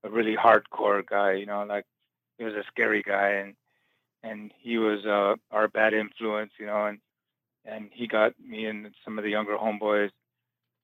a 0.04 0.08
really 0.10 0.36
hardcore 0.36 1.06
guy, 1.06 1.32
you 1.32 1.46
know, 1.46 1.64
like 1.64 1.84
he 2.38 2.44
was 2.44 2.54
a 2.54 2.64
scary 2.68 3.02
guy, 3.02 3.30
and 3.32 3.54
and 4.22 4.52
he 4.58 4.78
was 4.78 5.04
uh, 5.04 5.36
our 5.50 5.68
bad 5.68 5.94
influence, 5.94 6.52
you 6.58 6.66
know, 6.66 6.86
and 6.86 6.98
and 7.64 7.90
he 7.92 8.06
got 8.06 8.32
me 8.40 8.66
and 8.66 8.94
some 9.04 9.18
of 9.18 9.24
the 9.24 9.30
younger 9.30 9.56
homeboys 9.56 10.10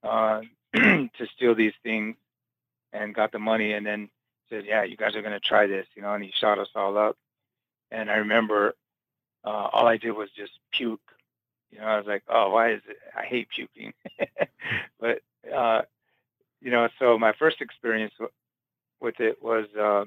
uh, 0.03 0.41
to 0.75 1.27
steal 1.35 1.55
these 1.55 1.75
things, 1.83 2.17
and 2.93 3.15
got 3.15 3.33
the 3.33 3.39
money, 3.39 3.73
and 3.73 3.87
then 3.87 4.11
said, 4.51 4.65
"Yeah, 4.67 4.85
you 4.85 4.97
guys 4.97 5.17
are 5.17 5.23
gonna 5.23 5.41
try 5.41 5.67
this," 5.67 5.87
you 5.95 6.03
know, 6.03 6.13
and 6.15 6.25
he 6.25 6.33
shot 6.39 6.59
us 6.59 6.69
all 6.75 6.99
up. 6.99 7.17
And 7.91 8.11
I 8.11 8.17
remember 8.17 8.75
uh, 9.45 9.69
all 9.73 9.87
I 9.87 9.97
did 9.97 10.13
was 10.13 10.31
just 10.37 10.53
puke. 10.73 11.01
You 11.71 11.79
know, 11.79 11.85
I 11.85 11.97
was 11.99 12.07
like, 12.07 12.25
"Oh, 12.29 12.51
why 12.51 12.73
is 12.73 12.83
it? 12.89 12.97
I 13.17 13.25
hate 13.25 13.49
puking." 13.55 13.93
but 15.01 15.21
uh, 15.55 15.83
you 16.61 16.71
know, 16.71 16.89
so 16.99 17.19
my 17.19 17.33
first 17.39 17.61
experience 17.61 18.13
w- 18.19 18.33
with 19.01 19.21
it 19.21 19.43
was 19.43 19.67
uh, 19.79 20.05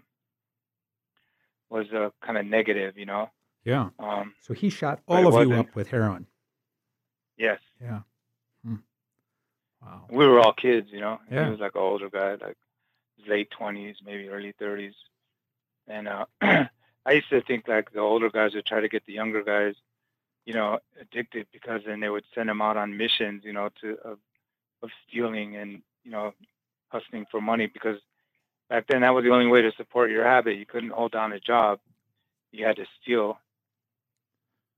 was 1.69 1.87
uh, 1.93 2.09
kind 2.25 2.37
of 2.37 2.45
negative. 2.45 2.97
You 2.97 3.05
know. 3.05 3.29
Yeah. 3.63 3.89
Um, 3.97 4.33
so 4.41 4.53
he 4.53 4.69
shot 4.69 4.99
all 5.07 5.25
of 5.27 5.47
you 5.47 5.53
up 5.53 5.73
with 5.75 5.87
heroin. 5.87 6.27
Yes. 7.37 7.59
Yeah. 7.81 8.01
Hmm. 8.65 8.75
Wow. 9.81 10.05
We 10.09 10.27
were 10.27 10.39
all 10.39 10.53
kids, 10.53 10.89
you 10.91 10.99
know. 10.99 11.19
Yeah. 11.31 11.45
He 11.45 11.51
was 11.51 11.59
like 11.59 11.75
an 11.75 11.81
older 11.81 12.09
guy, 12.09 12.35
like 12.35 12.57
late 13.27 13.49
twenties, 13.51 13.95
maybe 14.05 14.29
early 14.29 14.53
thirties, 14.59 14.95
and 15.87 16.07
uh, 16.07 16.25
I 16.41 17.11
used 17.11 17.29
to 17.29 17.41
think 17.41 17.67
like 17.67 17.91
the 17.91 17.99
older 17.99 18.29
guys 18.29 18.53
would 18.53 18.65
try 18.65 18.81
to 18.81 18.89
get 18.89 19.05
the 19.05 19.13
younger 19.13 19.43
guys, 19.43 19.75
you 20.45 20.53
know, 20.53 20.79
addicted 20.99 21.47
because 21.51 21.81
then 21.85 21.99
they 21.99 22.09
would 22.09 22.25
send 22.35 22.49
them 22.49 22.61
out 22.61 22.77
on 22.77 22.97
missions, 22.97 23.43
you 23.45 23.53
know, 23.53 23.69
to 23.81 23.97
of, 24.03 24.17
of 24.81 24.89
stealing 25.07 25.55
and 25.55 25.81
you 26.03 26.11
know, 26.11 26.33
hustling 26.89 27.25
for 27.31 27.41
money 27.41 27.67
because 27.67 27.97
back 28.69 28.85
then 28.87 29.01
that 29.01 29.13
was 29.13 29.23
the 29.23 29.31
only 29.31 29.47
way 29.47 29.61
to 29.61 29.71
support 29.77 30.11
your 30.11 30.25
habit. 30.25 30.57
You 30.57 30.65
couldn't 30.65 30.91
hold 30.91 31.11
down 31.11 31.33
a 31.33 31.39
job; 31.39 31.79
you 32.51 32.65
had 32.65 32.75
to 32.77 32.85
steal, 33.01 33.39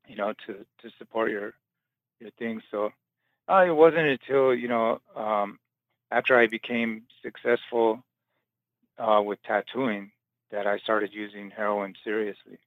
you 0.08 0.16
know, 0.16 0.34
to 0.48 0.54
to 0.54 0.92
support 0.98 1.32
your 1.32 1.54
your 2.20 2.32
thing. 2.32 2.62
So 2.72 2.92
uh, 3.50 3.66
it 3.68 3.76
wasn't 3.76 4.08
until 4.08 4.54
you 4.54 4.68
know 4.68 5.00
um, 5.16 5.60
after 6.12 6.38
I 6.38 6.48
became 6.48 7.04
successful 7.24 8.04
uh, 8.98 9.22
with 9.24 9.40
tattooing 9.44 10.12
that 10.52 10.68
I 10.68 10.78
started 10.80 11.12
using 11.14 11.52
heroin 11.52 11.94
seriously. 12.04 12.60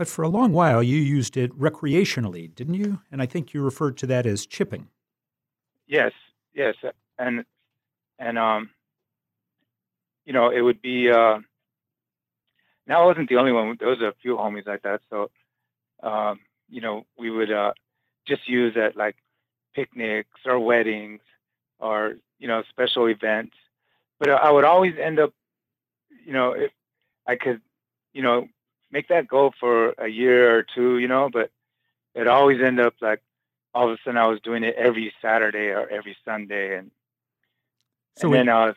But 0.00 0.08
for 0.08 0.22
a 0.22 0.30
long 0.30 0.52
while, 0.52 0.82
you 0.82 0.96
used 0.96 1.36
it 1.36 1.52
recreationally, 1.58 2.54
didn't 2.54 2.72
you? 2.72 3.02
And 3.12 3.20
I 3.20 3.26
think 3.26 3.52
you 3.52 3.62
referred 3.62 3.98
to 3.98 4.06
that 4.06 4.24
as 4.24 4.46
chipping. 4.46 4.88
Yes, 5.86 6.12
yes, 6.54 6.74
and 7.18 7.44
and 8.18 8.38
um, 8.38 8.70
you 10.24 10.32
know, 10.32 10.48
it 10.48 10.62
would 10.62 10.80
be. 10.80 11.10
Uh, 11.10 11.40
now 12.86 13.02
I 13.02 13.04
wasn't 13.04 13.28
the 13.28 13.36
only 13.36 13.52
one. 13.52 13.76
There 13.78 13.90
was 13.90 14.00
a 14.00 14.14
few 14.22 14.36
homies 14.36 14.66
like 14.66 14.80
that. 14.84 15.02
So, 15.10 15.30
um, 16.02 16.40
you 16.70 16.80
know, 16.80 17.04
we 17.18 17.30
would 17.30 17.52
uh, 17.52 17.74
just 18.26 18.48
use 18.48 18.78
at 18.78 18.96
like 18.96 19.16
picnics 19.74 20.40
or 20.46 20.58
weddings 20.58 21.20
or 21.78 22.14
you 22.38 22.48
know 22.48 22.62
special 22.70 23.06
events 23.06 23.54
but 24.18 24.30
I 24.30 24.50
would 24.50 24.64
always 24.64 24.94
end 24.98 25.18
up, 25.18 25.32
you 26.24 26.32
know, 26.32 26.52
if 26.52 26.70
I 27.26 27.36
could, 27.36 27.60
you 28.12 28.22
know, 28.22 28.48
make 28.90 29.08
that 29.08 29.28
goal 29.28 29.52
for 29.58 29.90
a 29.98 30.08
year 30.08 30.56
or 30.56 30.64
two, 30.74 30.98
you 30.98 31.08
know, 31.08 31.30
but 31.32 31.50
it 32.14 32.26
always 32.26 32.60
ended 32.60 32.84
up 32.84 32.94
like 33.00 33.22
all 33.74 33.88
of 33.88 33.94
a 33.94 33.98
sudden 34.04 34.18
I 34.18 34.26
was 34.26 34.40
doing 34.40 34.64
it 34.64 34.74
every 34.76 35.12
Saturday 35.22 35.68
or 35.68 35.88
every 35.88 36.16
Sunday, 36.24 36.76
and 36.76 36.90
so 38.16 38.28
and 38.28 38.34
then 38.34 38.48
I 38.48 38.66
was. 38.66 38.74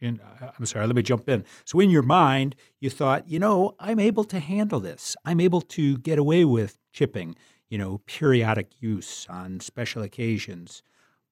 In, 0.00 0.20
uh, 0.20 0.50
I'm 0.58 0.66
sorry, 0.66 0.84
let 0.86 0.96
me 0.96 1.02
jump 1.02 1.28
in. 1.28 1.44
So, 1.64 1.78
in 1.78 1.88
your 1.88 2.02
mind, 2.02 2.56
you 2.80 2.90
thought, 2.90 3.28
you 3.28 3.38
know, 3.38 3.76
I'm 3.78 4.00
able 4.00 4.24
to 4.24 4.40
handle 4.40 4.80
this. 4.80 5.14
I'm 5.24 5.38
able 5.38 5.60
to 5.60 5.96
get 5.98 6.18
away 6.18 6.44
with 6.44 6.76
chipping, 6.92 7.36
you 7.68 7.78
know, 7.78 7.98
periodic 8.06 8.70
use 8.80 9.28
on 9.30 9.60
special 9.60 10.02
occasions. 10.02 10.82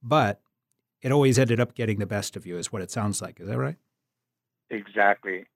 But 0.01 0.41
it 1.03 1.11
always 1.11 1.37
ended 1.37 1.59
up 1.59 1.75
getting 1.75 1.99
the 1.99 2.07
best 2.07 2.37
of 2.37 2.47
you, 2.47 2.59
is 2.59 2.73
what 2.73 2.81
it 2.81 2.93
sounds 2.93 3.21
like. 3.21 3.41
Is 3.41 3.49
that 3.49 3.59
right? 3.59 3.77
Exactly, 4.71 5.47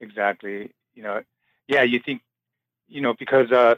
exactly. 0.00 0.72
You 0.94 1.04
know, 1.04 1.22
yeah. 1.68 1.82
You 1.82 2.00
think, 2.00 2.22
you 2.88 3.00
know, 3.00 3.14
because 3.14 3.50
uh, 3.52 3.76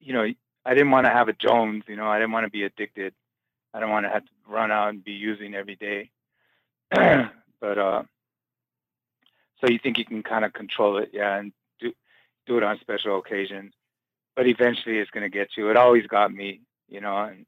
you 0.00 0.12
know, 0.12 0.26
I 0.64 0.74
didn't 0.74 0.90
want 0.90 1.06
to 1.06 1.12
have 1.12 1.28
a 1.28 1.32
Jones. 1.32 1.84
You 1.86 1.96
know, 1.96 2.06
I 2.06 2.18
didn't 2.18 2.32
want 2.32 2.44
to 2.46 2.50
be 2.50 2.64
addicted. 2.64 3.14
I 3.74 3.80
don't 3.80 3.90
want 3.90 4.06
to 4.06 4.10
have 4.10 4.24
to 4.24 4.30
run 4.46 4.70
out 4.70 4.90
and 4.90 5.04
be 5.04 5.12
using 5.12 5.54
every 5.54 5.76
day. 5.76 6.10
but 6.90 7.78
uh, 7.78 8.02
so 9.60 9.68
you 9.68 9.78
think 9.78 9.98
you 9.98 10.04
can 10.04 10.22
kind 10.22 10.44
of 10.44 10.52
control 10.52 10.98
it, 10.98 11.10
yeah, 11.12 11.38
and 11.38 11.52
do 11.80 11.92
do 12.46 12.58
it 12.58 12.62
on 12.62 12.78
special 12.80 13.18
occasions. 13.18 13.72
But 14.36 14.46
eventually, 14.46 14.98
it's 14.98 15.10
going 15.10 15.24
to 15.24 15.30
get 15.30 15.56
you. 15.56 15.70
It 15.70 15.76
always 15.76 16.06
got 16.06 16.32
me, 16.32 16.60
you 16.88 17.00
know, 17.00 17.16
and 17.16 17.46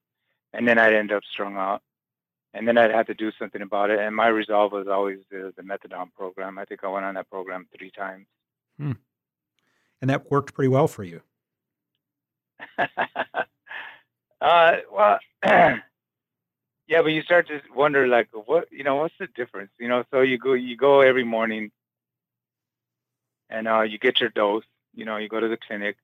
and 0.52 0.66
then 0.66 0.78
I'd 0.78 0.94
end 0.94 1.12
up 1.12 1.24
strung 1.30 1.56
out 1.56 1.82
and 2.54 2.68
then 2.68 2.78
I'd 2.78 2.92
have 2.92 3.08
to 3.08 3.14
do 3.14 3.32
something 3.38 3.60
about 3.60 3.90
it. 3.90 3.98
And 3.98 4.14
my 4.14 4.28
resolve 4.28 4.72
was 4.72 4.86
always 4.86 5.18
the, 5.30 5.52
the 5.56 5.62
methadone 5.62 6.14
program. 6.14 6.56
I 6.56 6.64
think 6.64 6.84
I 6.84 6.88
went 6.88 7.04
on 7.04 7.14
that 7.14 7.28
program 7.28 7.66
three 7.76 7.90
times. 7.90 8.26
Hmm. 8.78 8.92
And 10.00 10.10
that 10.10 10.30
worked 10.30 10.54
pretty 10.54 10.68
well 10.68 10.88
for 10.88 11.04
you. 11.04 11.22
uh, 14.40 14.76
well, 14.92 15.18
yeah, 15.44 15.80
but 16.88 17.06
you 17.06 17.22
start 17.22 17.48
to 17.48 17.60
wonder, 17.74 18.06
like, 18.06 18.28
what 18.32 18.70
you 18.70 18.84
know, 18.84 18.96
what's 18.96 19.14
the 19.18 19.28
difference? 19.28 19.70
You 19.78 19.88
know, 19.88 20.04
so 20.10 20.20
you 20.20 20.38
go, 20.38 20.52
you 20.52 20.76
go 20.76 21.00
every 21.00 21.24
morning, 21.24 21.70
and 23.48 23.66
uh, 23.66 23.82
you 23.82 23.98
get 23.98 24.20
your 24.20 24.30
dose. 24.30 24.64
You 24.94 25.04
know, 25.04 25.16
you 25.16 25.28
go 25.28 25.40
to 25.40 25.48
the 25.48 25.56
clinic, 25.56 25.96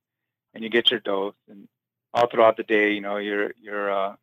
and 0.55 0.65
you 0.65 0.71
get 0.71 0.91
your 0.91 1.01
dose, 1.01 1.35
and 1.49 1.69
all 2.15 2.27
throughout 2.27 2.57
the 2.57 2.63
day, 2.63 2.93
you 2.93 3.01
know, 3.01 3.19
you're 3.19 3.53
you're 3.61 3.91
uh, 3.91 4.17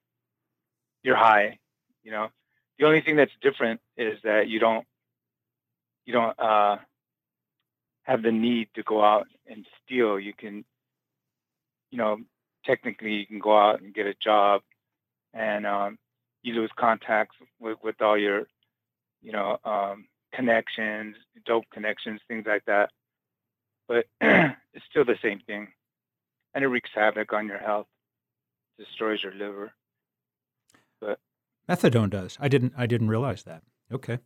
you're 1.04 1.16
high, 1.16 1.60
you 2.04 2.12
know, 2.12 2.30
the 2.78 2.86
only 2.86 3.02
thing 3.02 3.16
that's 3.16 3.32
different 3.42 3.82
is 3.98 4.20
that 4.24 4.48
you 4.48 4.60
don't 4.60 4.86
you 6.06 6.14
don't 6.14 6.40
uh, 6.40 6.78
have 8.08 8.24
the 8.24 8.32
need 8.32 8.70
to 8.74 8.84
go 8.84 9.04
out 9.04 9.28
and 9.48 9.66
steal. 9.84 10.18
You 10.18 10.34
can, 10.34 10.64
you 11.92 11.98
know, 11.98 12.18
technically 12.66 13.12
you 13.12 13.28
can 13.28 13.40
go 13.40 13.56
out 13.56 13.82
and 13.82 13.94
get 13.94 14.08
a 14.08 14.14
job, 14.24 14.62
and 15.34 15.68
um, 15.68 15.98
you 16.42 16.54
lose 16.54 16.72
contacts 16.80 17.36
with, 17.60 17.78
with 17.84 18.02
all 18.02 18.18
your, 18.18 18.48
you 19.22 19.34
know, 19.34 19.58
um, 19.66 20.06
connections, 20.34 21.18
dope 21.46 21.66
connections, 21.72 22.22
things 22.30 22.46
like 22.48 22.64
that. 22.66 22.92
But 23.90 24.06
it's 24.22 24.86
still 24.90 25.06
the 25.06 25.18
same 25.22 25.42
thing, 25.46 25.68
and 26.54 26.64
it 26.64 26.68
wreaks 26.68 26.90
havoc 26.96 27.34
on 27.34 27.48
your 27.48 27.60
health, 27.60 27.88
destroys 28.80 29.22
your 29.22 29.34
liver. 29.34 29.74
But 31.02 31.20
Methadone 31.70 32.10
does. 32.10 32.38
I 32.40 32.48
didn't. 32.48 32.74
I 32.78 32.86
didn't 32.86 33.10
realize 33.10 33.44
that. 33.44 33.64
Okay, 33.92 34.20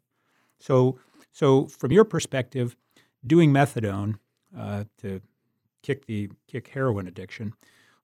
so 0.59 1.00
so 1.31 1.65
from 1.65 1.91
your 1.91 2.05
perspective, 2.05 2.75
doing 3.25 3.51
methadone 3.51 4.19
uh, 4.57 4.85
to 4.99 5.21
kick 5.83 6.05
the 6.05 6.29
kick 6.47 6.69
heroin 6.69 7.07
addiction 7.07 7.53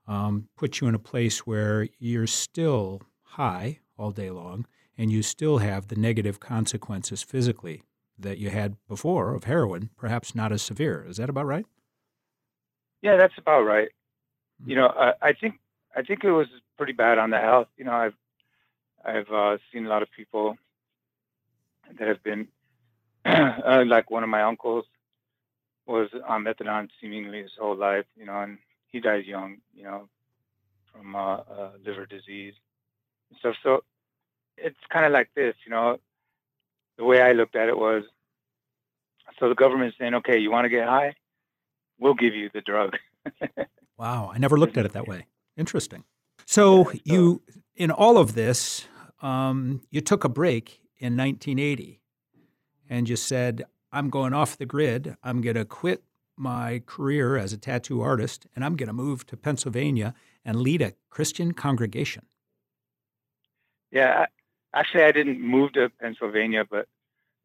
um, 0.08 0.48
puts 0.56 0.82
you 0.82 0.88
in 0.88 0.96
a 0.96 1.00
place 1.00 1.46
where 1.46 1.88
you're 2.00 2.28
still 2.28 3.02
high 3.24 3.80
all 3.98 4.12
day 4.12 4.32
long, 4.32 4.66
and 4.98 5.12
you 5.12 5.22
still 5.22 5.58
have 5.58 5.88
the 5.88 5.96
negative 5.96 6.40
consequences 6.40 7.24
physically 7.24 7.84
that 8.18 8.38
you 8.38 8.50
had 8.50 8.78
before 8.88 9.36
of 9.36 9.44
heroin, 9.44 9.90
perhaps 9.98 10.34
not 10.34 10.52
as 10.52 10.62
severe. 10.62 11.06
Is 11.08 11.18
that 11.18 11.30
about 11.30 11.46
right? 11.46 11.66
Yeah, 13.02 13.18
that's 13.18 13.38
about 13.38 13.62
right. 13.62 13.90
You 14.66 14.76
hmm. 14.76 14.82
know, 14.82 14.88
I, 14.88 15.14
I 15.22 15.34
think 15.34 15.60
I 15.96 16.04
think 16.04 16.24
it 16.24 16.32
was 16.32 16.48
pretty 16.78 16.94
bad 16.94 17.18
on 17.18 17.30
the 17.30 17.40
health. 17.40 17.68
You 17.78 17.86
know, 17.86 17.92
I've 17.92 18.16
I've 19.04 19.30
uh, 19.32 19.58
seen 19.72 19.86
a 19.86 19.90
lot 19.90 20.02
of 20.02 20.10
people 20.12 20.58
that 22.00 22.08
have 22.08 22.24
been 22.24 22.48
uh, 23.26 23.84
like 23.86 24.10
one 24.10 24.24
of 24.24 24.30
my 24.30 24.44
uncles 24.44 24.86
was 25.88 26.10
on 26.28 26.44
methadone 26.44 26.90
seemingly 27.02 27.42
his 27.42 27.52
whole 27.60 27.76
life. 27.76 28.06
You 28.16 28.26
know, 28.26 28.42
and 28.42 28.58
he 28.88 29.00
died 29.00 29.26
young. 29.26 29.58
You 29.74 29.84
know, 29.84 30.10
from 30.92 31.16
uh, 31.16 31.38
uh, 31.38 31.72
liver 31.86 32.06
disease 32.06 32.54
and 33.30 33.40
stuff. 33.40 33.56
So 33.64 33.84
it's 34.58 34.78
kind 34.92 35.06
of 35.06 35.12
like 35.12 35.30
this. 35.36 35.56
You 35.66 35.72
know, 35.72 35.98
the 36.98 37.06
way 37.06 37.22
I 37.22 37.32
looked 37.32 37.56
at 37.56 37.70
it 37.70 37.78
was, 37.78 38.04
so 39.40 39.50
the 39.50 39.56
government's 39.56 39.98
saying, 40.00 40.16
okay, 40.16 40.38
you 40.38 40.52
want 40.52 40.66
to 40.66 40.70
get 40.70 40.88
high? 40.88 41.16
We'll 42.00 42.16
give 42.16 42.34
you 42.34 42.50
the 42.54 42.62
drug. 42.62 42.96
wow, 43.98 44.32
I 44.34 44.38
never 44.38 44.58
looked 44.58 44.78
at 44.78 44.86
it 44.86 44.94
that 44.94 45.08
way. 45.08 45.28
Interesting. 45.56 46.04
So, 46.46 46.78
yeah, 46.78 46.84
so 46.84 47.00
you, 47.04 47.42
in 47.76 47.92
all 47.92 48.18
of 48.18 48.36
this, 48.36 48.88
um, 49.22 49.82
you 49.90 50.02
took 50.02 50.24
a 50.24 50.30
break 50.30 50.80
in 50.98 51.18
1980 51.18 52.02
and 52.90 53.10
you 53.10 53.16
said, 53.16 53.66
I'm 53.92 54.10
going 54.10 54.34
off 54.34 54.58
the 54.58 54.66
grid. 54.66 55.16
I'm 55.24 55.42
going 55.42 55.56
to 55.56 55.66
quit 55.66 56.04
my 56.36 56.82
career 56.86 57.38
as 57.38 57.52
a 57.52 57.58
tattoo 57.58 58.02
artist 58.02 58.46
and 58.56 58.64
I'm 58.64 58.76
going 58.76 58.88
to 58.88 58.94
move 58.94 59.26
to 59.28 59.38
Pennsylvania 59.38 60.14
and 60.46 60.60
lead 60.60 60.82
a 60.82 60.94
Christian 61.10 61.54
congregation. 61.54 62.26
Yeah, 63.92 64.28
actually, 64.74 65.04
I 65.04 65.12
didn't 65.12 65.42
move 65.42 65.74
to 65.74 65.90
Pennsylvania, 65.90 66.66
but 66.70 66.88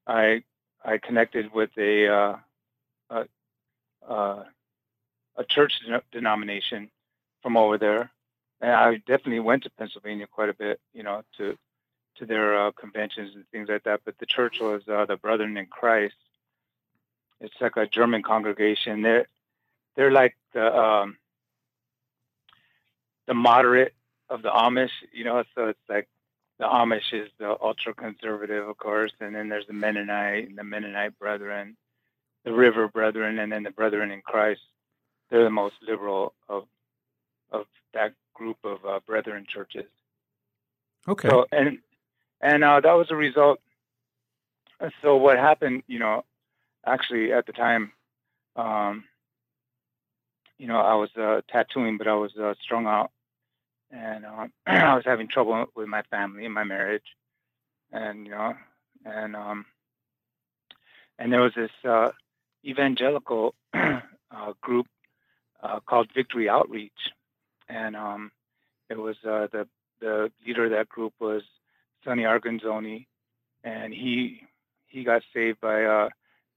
I 0.06 0.42
I 0.84 0.98
connected 0.98 1.52
with 1.52 1.70
a 1.78 2.08
uh, 2.08 2.36
a, 3.10 3.26
uh, 4.08 4.44
a 5.36 5.44
church 5.44 5.80
denomination 6.10 6.90
from 7.42 7.56
over 7.56 7.78
there, 7.78 8.10
and 8.60 8.72
I 8.72 8.96
definitely 8.96 9.40
went 9.40 9.62
to 9.64 9.70
Pennsylvania 9.70 10.26
quite 10.26 10.48
a 10.48 10.54
bit, 10.54 10.80
you 10.92 11.02
know, 11.02 11.22
to 11.38 11.56
to 12.16 12.26
their 12.26 12.66
uh, 12.66 12.72
conventions 12.72 13.34
and 13.34 13.46
things 13.52 13.68
like 13.68 13.84
that. 13.84 14.00
But 14.04 14.18
the 14.18 14.26
church 14.26 14.60
was 14.60 14.82
uh, 14.88 15.06
the 15.06 15.16
Brethren 15.16 15.56
in 15.56 15.66
Christ. 15.66 16.16
It's 17.42 17.60
like 17.60 17.76
a 17.76 17.86
German 17.86 18.22
congregation. 18.22 19.02
They're 19.02 19.26
they're 19.96 20.12
like 20.12 20.36
the 20.54 20.74
um, 20.74 21.16
the 23.26 23.34
moderate 23.34 23.94
of 24.30 24.42
the 24.42 24.48
Amish, 24.48 24.90
you 25.12 25.24
know. 25.24 25.42
So 25.54 25.66
it's 25.66 25.88
like 25.88 26.08
the 26.58 26.64
Amish 26.64 27.12
is 27.12 27.28
the 27.38 27.56
ultra 27.60 27.94
conservative, 27.94 28.68
of 28.68 28.78
course, 28.78 29.12
and 29.20 29.34
then 29.34 29.48
there's 29.48 29.66
the 29.66 29.72
Mennonite 29.72 30.48
and 30.48 30.56
the 30.56 30.64
Mennonite 30.64 31.18
Brethren, 31.18 31.76
the 32.44 32.52
River 32.52 32.88
Brethren, 32.88 33.40
and 33.40 33.50
then 33.50 33.64
the 33.64 33.70
Brethren 33.70 34.12
in 34.12 34.22
Christ. 34.22 34.60
They're 35.28 35.44
the 35.44 35.50
most 35.50 35.74
liberal 35.82 36.34
of 36.48 36.66
of 37.50 37.66
that 37.92 38.14
group 38.34 38.58
of 38.62 38.84
uh, 38.86 39.00
Brethren 39.04 39.46
churches. 39.48 39.86
Okay. 41.08 41.28
So 41.28 41.46
and 41.50 41.78
and 42.40 42.62
uh, 42.62 42.80
that 42.80 42.92
was 42.92 43.10
a 43.10 43.16
result. 43.16 43.60
So 45.00 45.16
what 45.16 45.38
happened, 45.38 45.84
you 45.86 45.98
know, 45.98 46.24
actually 46.86 47.32
at 47.32 47.46
the 47.46 47.52
time, 47.52 47.92
um, 48.56 49.04
you 50.58 50.66
know, 50.66 50.78
I 50.78 50.94
was 50.94 51.10
uh, 51.16 51.40
tattooing, 51.50 51.98
but 51.98 52.06
I 52.06 52.14
was 52.14 52.32
uh, 52.40 52.54
strung 52.62 52.86
out. 52.86 53.10
And 53.90 54.24
um, 54.24 54.52
I 54.66 54.94
was 54.94 55.04
having 55.04 55.28
trouble 55.28 55.66
with 55.74 55.88
my 55.88 56.02
family 56.02 56.44
and 56.44 56.54
my 56.54 56.64
marriage, 56.64 57.04
and 57.90 58.26
you 58.26 58.32
know, 58.32 58.54
and 59.04 59.36
um, 59.36 59.66
and 61.18 61.32
there 61.32 61.40
was 61.40 61.52
this 61.54 61.70
uh, 61.84 62.10
evangelical 62.64 63.54
uh, 63.74 64.00
group 64.60 64.86
uh, 65.62 65.80
called 65.80 66.08
Victory 66.14 66.48
Outreach, 66.48 66.92
and 67.68 67.94
um, 67.96 68.30
it 68.88 68.98
was 68.98 69.16
uh, 69.24 69.46
the 69.52 69.68
the 70.00 70.30
leader 70.46 70.64
of 70.64 70.70
that 70.70 70.88
group 70.88 71.12
was 71.20 71.42
Sonny 72.04 72.22
Arguinzoni, 72.22 73.06
and 73.62 73.92
he 73.92 74.42
he 74.86 75.04
got 75.04 75.22
saved 75.34 75.60
by 75.60 75.84
uh, 75.84 76.08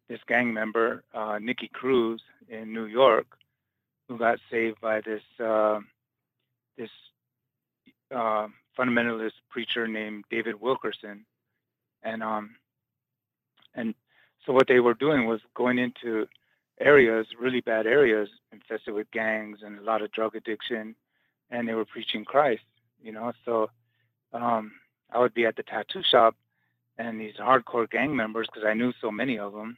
this 0.07 0.19
gang 0.27 0.53
member 0.53 1.03
uh, 1.13 1.39
Nicky 1.41 1.67
Cruz 1.67 2.21
in 2.47 2.73
New 2.73 2.85
York, 2.85 3.27
who 4.07 4.17
got 4.17 4.39
saved 4.51 4.79
by 4.81 5.01
this 5.01 5.23
uh, 5.43 5.79
this 6.77 6.89
uh, 8.13 8.47
fundamentalist 8.77 9.33
preacher 9.49 9.87
named 9.87 10.25
David 10.29 10.61
Wilkerson, 10.61 11.25
and 12.03 12.21
um, 12.21 12.55
and 13.73 13.95
so 14.45 14.53
what 14.53 14.67
they 14.67 14.79
were 14.79 14.93
doing 14.93 15.25
was 15.25 15.41
going 15.55 15.79
into 15.79 16.27
areas, 16.79 17.27
really 17.39 17.61
bad 17.61 17.87
areas, 17.87 18.29
infested 18.51 18.93
with 18.93 19.09
gangs 19.11 19.59
and 19.63 19.79
a 19.79 19.83
lot 19.83 20.01
of 20.01 20.11
drug 20.11 20.35
addiction, 20.35 20.95
and 21.49 21.67
they 21.67 21.73
were 21.73 21.85
preaching 21.85 22.25
Christ. 22.25 22.63
You 23.01 23.11
know, 23.11 23.33
so 23.43 23.69
um, 24.33 24.73
I 25.11 25.19
would 25.19 25.33
be 25.33 25.45
at 25.45 25.55
the 25.55 25.63
tattoo 25.63 26.03
shop, 26.03 26.35
and 26.97 27.19
these 27.19 27.35
hardcore 27.35 27.89
gang 27.89 28.15
members, 28.15 28.47
because 28.51 28.67
I 28.67 28.73
knew 28.73 28.93
so 29.01 29.11
many 29.11 29.39
of 29.39 29.53
them, 29.53 29.77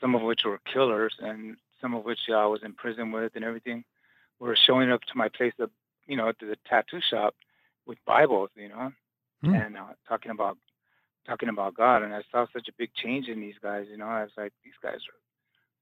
some 0.00 0.14
of 0.14 0.22
which 0.22 0.44
were 0.44 0.60
killers, 0.72 1.14
and 1.20 1.56
some 1.80 1.94
of 1.94 2.04
which 2.04 2.20
I 2.28 2.46
was 2.46 2.62
in 2.62 2.72
prison 2.72 3.12
with, 3.12 3.32
and 3.34 3.44
everything, 3.44 3.84
were 4.38 4.56
showing 4.56 4.90
up 4.90 5.02
to 5.02 5.16
my 5.16 5.28
place 5.28 5.54
of 5.58 5.70
you 6.06 6.16
know, 6.16 6.32
to 6.32 6.46
the 6.46 6.56
tattoo 6.68 7.00
shop 7.00 7.34
with 7.86 7.98
Bibles, 8.06 8.50
you 8.56 8.68
know, 8.68 8.92
mm. 9.44 9.66
and 9.66 9.76
uh, 9.76 9.94
talking 10.08 10.30
about 10.30 10.56
talking 11.26 11.48
about 11.48 11.74
God. 11.74 12.02
And 12.02 12.14
I 12.14 12.22
saw 12.30 12.46
such 12.52 12.68
a 12.68 12.72
big 12.78 12.90
change 12.94 13.28
in 13.28 13.40
these 13.40 13.56
guys. 13.60 13.86
You 13.90 13.96
know, 13.96 14.06
I 14.06 14.22
was 14.22 14.32
like, 14.36 14.52
these 14.64 14.74
guys 14.80 15.00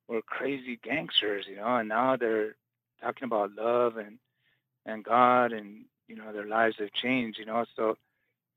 were, 0.08 0.16
were 0.16 0.22
crazy 0.22 0.78
gangsters, 0.82 1.44
you 1.48 1.56
know, 1.56 1.76
and 1.76 1.88
now 1.88 2.16
they're 2.16 2.56
talking 3.02 3.24
about 3.24 3.54
love 3.54 3.96
and 3.96 4.18
and 4.86 5.04
God, 5.04 5.52
and 5.52 5.84
you 6.08 6.16
know, 6.16 6.32
their 6.32 6.46
lives 6.46 6.76
have 6.78 6.92
changed. 6.92 7.38
You 7.38 7.46
know, 7.46 7.64
so 7.76 7.96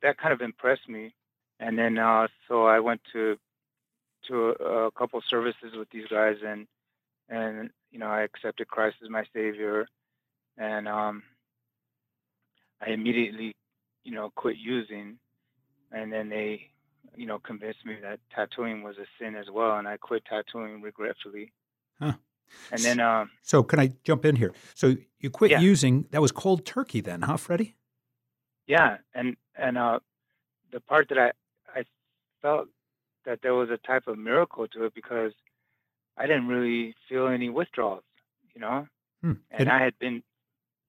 that 0.02 0.18
kind 0.18 0.34
of 0.34 0.42
impressed 0.42 0.88
me. 0.88 1.14
And 1.60 1.78
then 1.78 1.98
uh, 1.98 2.28
so 2.48 2.66
I 2.66 2.80
went 2.80 3.02
to 3.14 3.38
to 4.28 4.56
a, 4.60 4.88
a 4.88 4.92
couple 4.92 5.22
services 5.30 5.74
with 5.76 5.90
these 5.90 6.08
guys, 6.08 6.38
and 6.46 6.68
and 7.30 7.70
you 7.92 8.00
know, 8.00 8.08
I 8.08 8.22
accepted 8.22 8.68
Christ 8.68 8.98
as 9.04 9.10
my 9.10 9.24
Savior, 9.34 9.88
and 10.58 10.88
um, 10.88 11.24
I 12.86 12.92
immediately, 12.92 13.54
you 14.04 14.14
know, 14.14 14.32
quit 14.36 14.58
using, 14.58 15.18
and 15.92 16.12
then 16.12 16.30
they, 16.30 16.70
you 17.16 17.26
know, 17.26 17.40
convinced 17.40 17.86
me 17.86 17.98
that 18.02 18.20
tattooing 18.34 18.84
was 18.84 18.98
a 18.98 19.06
sin 19.20 19.36
as 19.36 19.48
well, 19.52 19.78
and 19.78 19.88
I 19.88 19.98
quit 19.98 20.24
tattooing 20.26 20.82
regretfully. 20.82 21.52
Huh. 22.00 22.14
And 22.72 22.82
then, 22.82 23.00
um, 23.00 23.32
so 23.42 23.62
can 23.62 23.80
I 23.80 23.92
jump 24.04 24.24
in 24.24 24.38
here? 24.38 24.54
So 24.74 24.96
you 25.20 25.30
quit 25.30 25.52
yeah. 25.52 25.60
using. 25.60 26.06
That 26.12 26.22
was 26.22 26.32
cold 26.32 26.66
turkey, 26.66 27.02
then, 27.02 27.24
huh, 27.24 27.38
Freddie? 27.38 27.76
Yeah, 28.68 28.98
and 29.14 29.36
and 29.58 29.78
uh, 29.78 30.00
the 30.72 30.80
part 30.80 31.10
that 31.10 31.18
I 31.18 31.32
I 31.74 31.84
felt 32.42 32.68
that 33.28 33.42
there 33.44 33.54
was 33.54 33.70
a 33.70 33.78
type 33.78 34.08
of 34.08 34.18
miracle 34.18 34.68
to 34.70 34.86
it 34.86 34.96
because 34.96 35.34
I 36.18 36.26
didn't 36.26 36.48
really 36.48 36.96
feel 37.08 37.28
any 37.28 37.50
withdrawals, 37.50 38.04
you 38.56 38.62
know, 38.62 38.88
hmm. 39.22 39.34
and 39.52 39.70
I 39.70 39.84
had 39.84 40.00
been 40.00 40.24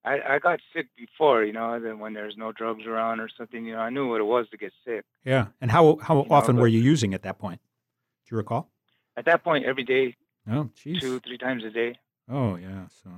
I, 0.05 0.37
I 0.37 0.39
got 0.39 0.61
sick 0.75 0.87
before, 0.97 1.45
you 1.45 1.53
know, 1.53 1.79
then 1.79 1.99
when 1.99 2.15
there's 2.15 2.37
no 2.37 2.53
drugs 2.53 2.87
around 2.87 3.21
or 3.21 3.29
something, 3.37 3.67
you 3.67 3.75
know, 3.75 3.81
I 3.81 3.91
knew 3.91 4.09
what 4.09 4.21
it 4.21 4.25
was 4.25 4.49
to 4.51 4.57
get 4.57 4.73
sick. 4.87 5.05
Yeah. 5.25 5.49
And 5.61 5.71
how 5.71 5.99
how 6.01 6.23
you 6.23 6.31
often 6.31 6.57
know, 6.57 6.63
were 6.63 6.69
you 6.69 6.81
using 6.81 7.13
at 7.13 7.23
that 7.23 7.39
point? 7.39 7.61
Do 8.27 8.35
you 8.35 8.39
recall? 8.39 8.71
At 9.17 9.27
that 9.27 9.43
point, 9.45 9.65
every 9.67 9.85
day. 9.85 10.17
Oh, 10.51 10.71
geez. 10.75 11.01
Two, 11.01 11.21
three 11.21 11.37
times 11.37 11.65
a 11.65 11.71
day. 11.71 11.99
Oh, 12.31 12.57
yeah. 12.57 12.87
So. 13.03 13.11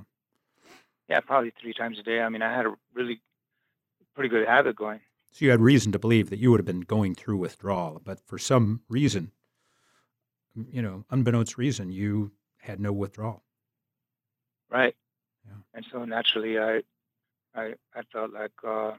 Yeah, 1.07 1.19
probably 1.21 1.53
three 1.61 1.73
times 1.73 1.99
a 1.99 2.03
day. 2.03 2.21
I 2.21 2.29
mean, 2.29 2.41
I 2.41 2.55
had 2.55 2.65
a 2.65 2.73
really 2.93 3.21
pretty 4.15 4.29
good 4.29 4.47
habit 4.47 4.75
going. 4.75 4.99
So 5.31 5.45
you 5.45 5.51
had 5.51 5.61
reason 5.61 5.91
to 5.93 5.99
believe 5.99 6.29
that 6.29 6.39
you 6.39 6.51
would 6.51 6.59
have 6.59 6.65
been 6.65 6.81
going 6.81 7.15
through 7.15 7.37
withdrawal, 7.37 8.01
but 8.03 8.19
for 8.25 8.37
some 8.37 8.81
reason, 8.89 9.31
you 10.71 10.81
know, 10.81 11.05
unbeknownst 11.09 11.57
reason, 11.57 11.91
you 11.91 12.31
had 12.59 12.79
no 12.79 12.91
withdrawal. 12.91 13.41
Right. 14.69 14.95
Yeah. 15.47 15.53
And 15.73 15.85
so 15.91 16.03
naturally, 16.05 16.59
I, 16.59 16.81
I, 17.55 17.75
I 17.95 18.01
felt 18.11 18.33
like 18.33 18.51
uh, 18.67 18.91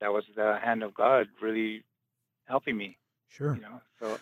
that 0.00 0.12
was 0.12 0.24
the 0.36 0.58
hand 0.62 0.82
of 0.82 0.92
God 0.94 1.28
really 1.40 1.84
helping 2.44 2.76
me. 2.76 2.98
Sure. 3.28 3.54
You 3.54 3.62
know. 3.62 3.80
So, 3.98 4.18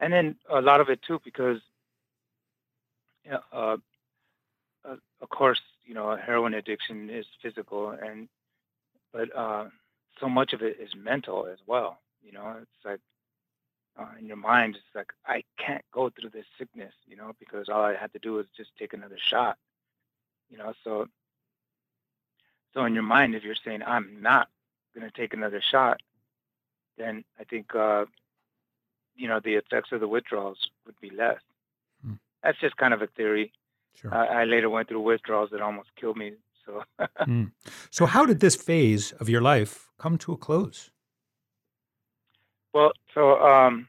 and 0.00 0.12
then 0.12 0.36
a 0.50 0.62
lot 0.62 0.80
of 0.80 0.88
it 0.88 1.02
too, 1.02 1.20
because, 1.22 1.60
yeah, 3.26 3.38
uh, 3.52 3.76
uh, 4.88 4.96
of 5.20 5.28
course, 5.28 5.60
you 5.84 5.94
know, 5.94 6.16
heroin 6.16 6.54
addiction 6.54 7.10
is 7.10 7.26
physical, 7.42 7.90
and 7.90 8.28
but 9.12 9.34
uh, 9.36 9.66
so 10.20 10.28
much 10.28 10.52
of 10.52 10.62
it 10.62 10.78
is 10.80 10.90
mental 10.96 11.46
as 11.50 11.58
well. 11.66 11.98
You 12.22 12.32
know, 12.32 12.56
it's 12.60 12.84
like 12.84 13.00
uh, 13.98 14.18
in 14.18 14.26
your 14.26 14.36
mind, 14.36 14.76
it's 14.76 14.94
like 14.94 15.12
I 15.26 15.44
can't 15.58 15.84
go 15.92 16.10
through 16.10 16.30
this 16.30 16.46
sickness, 16.58 16.92
you 17.06 17.16
know, 17.16 17.32
because 17.38 17.68
all 17.68 17.82
I 17.82 17.94
had 17.94 18.12
to 18.12 18.18
do 18.18 18.34
was 18.34 18.46
just 18.56 18.70
take 18.78 18.92
another 18.92 19.18
shot, 19.18 19.56
you 20.50 20.58
know, 20.58 20.72
so 20.82 21.08
so 22.74 22.84
in 22.84 22.94
your 22.94 23.04
mind, 23.04 23.34
if 23.34 23.44
you're 23.44 23.54
saying 23.64 23.82
I'm 23.86 24.20
not 24.20 24.48
going 24.94 25.08
to 25.08 25.16
take 25.16 25.32
another 25.32 25.62
shot, 25.62 26.00
then 26.98 27.24
I 27.38 27.44
think 27.44 27.74
uh, 27.74 28.06
you 29.16 29.28
know 29.28 29.40
the 29.40 29.54
effects 29.54 29.92
of 29.92 30.00
the 30.00 30.08
withdrawals 30.08 30.58
would 30.86 31.00
be 31.00 31.10
less. 31.10 31.40
Hmm. 32.04 32.14
That's 32.42 32.58
just 32.58 32.76
kind 32.76 32.92
of 32.92 33.02
a 33.02 33.06
theory. 33.06 33.52
Sure. 33.94 34.12
I 34.12 34.44
later 34.44 34.68
went 34.68 34.88
through 34.88 35.02
withdrawals 35.02 35.50
that 35.50 35.60
almost 35.60 35.90
killed 35.94 36.16
me 36.16 36.32
So, 36.66 36.82
mm. 37.20 37.52
so 37.90 38.06
how 38.06 38.26
did 38.26 38.40
this 38.40 38.56
phase 38.56 39.12
of 39.12 39.28
your 39.28 39.40
life 39.40 39.83
come 39.98 40.18
to 40.18 40.32
a 40.32 40.36
close? 40.36 40.90
Well, 42.72 42.92
so 43.14 43.40
um, 43.40 43.88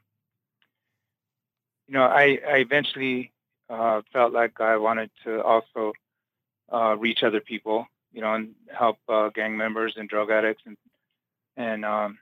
you 1.88 1.94
know, 1.94 2.04
I, 2.04 2.38
I 2.46 2.56
eventually 2.58 3.32
uh, 3.68 4.02
felt 4.12 4.32
like 4.32 4.60
I 4.60 4.76
wanted 4.76 5.10
to 5.24 5.42
also 5.42 5.92
uh, 6.72 6.96
reach 6.98 7.22
other 7.22 7.40
people, 7.40 7.86
you 8.12 8.20
know, 8.20 8.34
and 8.34 8.54
help 8.72 8.98
uh, 9.08 9.28
gang 9.30 9.56
members 9.56 9.94
and 9.96 10.08
drug 10.08 10.30
addicts, 10.30 10.62
and 10.66 10.76
and 11.56 11.84
um, 11.84 12.18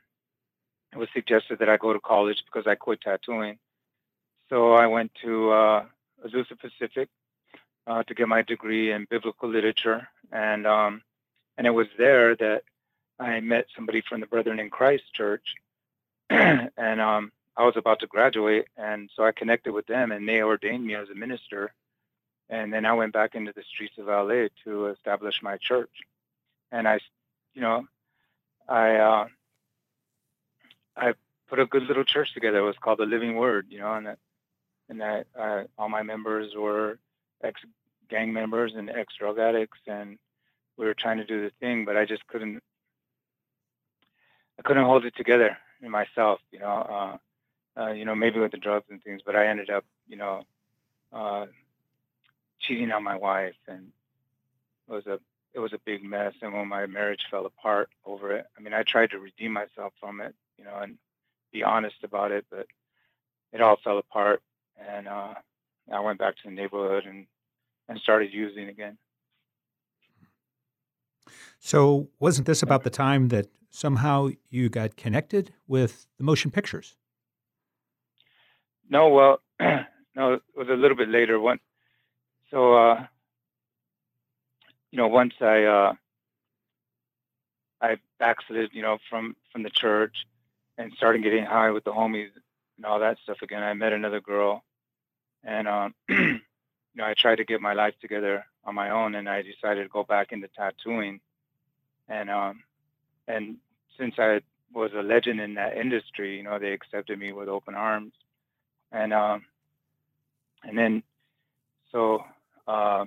it 0.92 0.98
was 0.98 1.08
suggested 1.14 1.58
that 1.58 1.68
I 1.68 1.76
go 1.76 1.92
to 1.92 2.00
college 2.00 2.42
because 2.44 2.66
I 2.66 2.74
quit 2.74 3.00
tattooing. 3.00 3.58
So 4.50 4.74
I 4.74 4.86
went 4.86 5.12
to 5.22 5.50
uh, 5.50 5.84
Azusa 6.24 6.58
Pacific 6.58 7.08
uh, 7.86 8.02
to 8.04 8.14
get 8.14 8.28
my 8.28 8.42
degree 8.42 8.92
in 8.92 9.06
biblical 9.10 9.48
literature, 9.48 10.08
and 10.30 10.66
um, 10.66 11.02
and 11.56 11.66
it 11.66 11.70
was 11.70 11.86
there 11.98 12.36
that 12.36 12.62
I 13.18 13.40
met 13.40 13.66
somebody 13.74 14.02
from 14.02 14.20
the 14.20 14.26
Brethren 14.26 14.58
in 14.58 14.70
Christ 14.70 15.04
Church, 15.14 15.54
and 16.30 17.00
um, 17.00 17.32
I 17.56 17.64
was 17.64 17.76
about 17.76 18.00
to 18.00 18.06
graduate, 18.06 18.66
and 18.76 19.10
so 19.14 19.24
I 19.24 19.32
connected 19.32 19.72
with 19.72 19.86
them, 19.86 20.12
and 20.12 20.28
they 20.28 20.42
ordained 20.42 20.84
me 20.84 20.94
as 20.94 21.08
a 21.08 21.14
minister. 21.14 21.72
And 22.50 22.72
then 22.72 22.84
I 22.84 22.92
went 22.92 23.12
back 23.12 23.34
into 23.34 23.52
the 23.54 23.62
streets 23.62 23.96
of 23.98 24.06
LA 24.06 24.48
to 24.64 24.86
establish 24.88 25.42
my 25.42 25.56
church, 25.56 25.90
and 26.70 26.86
I, 26.86 27.00
you 27.54 27.62
know, 27.62 27.86
I 28.68 28.96
uh, 28.96 29.26
I 30.96 31.14
put 31.48 31.58
a 31.58 31.66
good 31.66 31.84
little 31.84 32.04
church 32.04 32.34
together. 32.34 32.58
It 32.58 32.62
was 32.62 32.76
called 32.78 32.98
the 32.98 33.06
Living 33.06 33.36
Word, 33.36 33.66
you 33.70 33.78
know, 33.78 33.94
and 33.94 34.06
that 34.06 34.18
and 34.88 35.00
that 35.00 35.26
uh, 35.38 35.62
all 35.78 35.88
my 35.88 36.02
members 36.02 36.54
were 36.54 36.98
ex 37.42 37.60
gang 38.08 38.32
members 38.32 38.74
and 38.76 38.90
ex 38.90 39.14
drug 39.18 39.38
addicts, 39.38 39.78
and 39.86 40.18
we 40.76 40.86
were 40.86 40.94
trying 40.94 41.18
to 41.18 41.24
do 41.24 41.42
the 41.42 41.50
thing, 41.60 41.84
but 41.84 41.96
I 41.96 42.04
just 42.04 42.26
couldn't. 42.26 42.62
I 44.58 44.62
couldn't 44.62 44.84
hold 44.84 45.04
it 45.04 45.16
together 45.16 45.56
in 45.82 45.90
myself, 45.90 46.40
you 46.50 46.58
know. 46.58 47.18
Uh, 47.76 47.80
uh, 47.80 47.90
you 47.90 48.04
know, 48.04 48.14
maybe 48.14 48.38
with 48.38 48.52
the 48.52 48.56
drugs 48.58 48.86
and 48.88 49.02
things, 49.02 49.20
but 49.26 49.34
I 49.34 49.48
ended 49.48 49.68
up, 49.68 49.84
you 50.06 50.16
know, 50.16 50.44
uh, 51.12 51.46
cheating 52.60 52.92
on 52.92 53.02
my 53.02 53.16
wife, 53.16 53.56
and 53.66 53.88
it 54.88 54.92
was 54.92 55.06
a 55.06 55.18
it 55.54 55.58
was 55.60 55.72
a 55.72 55.78
big 55.84 56.04
mess. 56.04 56.34
And 56.42 56.52
when 56.52 56.68
my 56.68 56.86
marriage 56.86 57.22
fell 57.30 57.46
apart 57.46 57.90
over 58.04 58.32
it, 58.32 58.46
I 58.56 58.60
mean, 58.60 58.74
I 58.74 58.82
tried 58.82 59.10
to 59.10 59.18
redeem 59.18 59.52
myself 59.52 59.92
from 60.00 60.20
it, 60.20 60.34
you 60.58 60.64
know, 60.64 60.76
and 60.76 60.98
be 61.52 61.62
honest 61.62 61.96
about 62.02 62.32
it, 62.32 62.44
but 62.50 62.66
it 63.52 63.60
all 63.60 63.76
fell 63.82 63.98
apart. 63.98 64.42
And 64.88 65.06
uh, 65.06 65.34
I 65.92 66.00
went 66.00 66.18
back 66.18 66.36
to 66.36 66.42
the 66.44 66.50
neighborhood 66.50 67.04
and 67.06 67.26
and 67.88 67.98
started 68.00 68.32
using 68.32 68.68
again. 68.68 68.98
So, 71.58 72.08
wasn't 72.18 72.46
this 72.46 72.62
about 72.62 72.82
the 72.82 72.90
time 72.90 73.28
that 73.28 73.46
somehow 73.74 74.28
you 74.50 74.68
got 74.68 74.96
connected 74.96 75.52
with 75.66 76.06
the 76.16 76.24
motion 76.24 76.50
pictures? 76.50 76.96
No, 78.88 79.08
well, 79.08 79.40
no, 79.60 80.34
it 80.34 80.42
was 80.56 80.68
a 80.68 80.74
little 80.74 80.96
bit 80.96 81.08
later. 81.08 81.40
One, 81.40 81.58
so 82.50 82.74
uh, 82.74 83.06
you 84.90 84.98
know, 84.98 85.08
once 85.08 85.34
I 85.40 85.64
uh, 85.64 85.92
I 87.80 87.96
backslid, 88.18 88.70
you 88.72 88.82
know, 88.82 88.98
from 89.10 89.36
from 89.52 89.64
the 89.64 89.70
church 89.70 90.14
and 90.78 90.92
started 90.96 91.22
getting 91.22 91.44
high 91.44 91.70
with 91.70 91.84
the 91.84 91.92
homies 91.92 92.30
and 92.76 92.86
all 92.86 93.00
that 93.00 93.18
stuff 93.22 93.38
again. 93.42 93.62
I 93.62 93.74
met 93.74 93.92
another 93.92 94.20
girl, 94.20 94.62
and 95.42 95.66
um, 95.66 95.94
you 96.08 96.40
know, 96.94 97.04
I 97.04 97.14
tried 97.14 97.36
to 97.36 97.44
get 97.44 97.60
my 97.60 97.72
life 97.72 97.94
together 98.00 98.44
on 98.64 98.74
my 98.74 98.90
own, 98.90 99.14
and 99.16 99.28
I 99.28 99.42
decided 99.42 99.82
to 99.82 99.88
go 99.88 100.04
back 100.04 100.30
into 100.30 100.48
tattooing, 100.48 101.20
and 102.08 102.30
um, 102.30 102.62
and 103.28 103.56
since 103.98 104.14
I 104.18 104.40
was 104.72 104.90
a 104.96 105.02
legend 105.02 105.40
in 105.40 105.54
that 105.54 105.76
industry, 105.76 106.36
you 106.36 106.42
know, 106.42 106.58
they 106.58 106.72
accepted 106.72 107.18
me 107.18 107.32
with 107.32 107.48
open 107.48 107.74
arms. 107.74 108.12
And 108.92 109.12
um, 109.12 109.44
and 110.62 110.76
then 110.76 111.02
so 111.92 112.24
uh, 112.66 113.04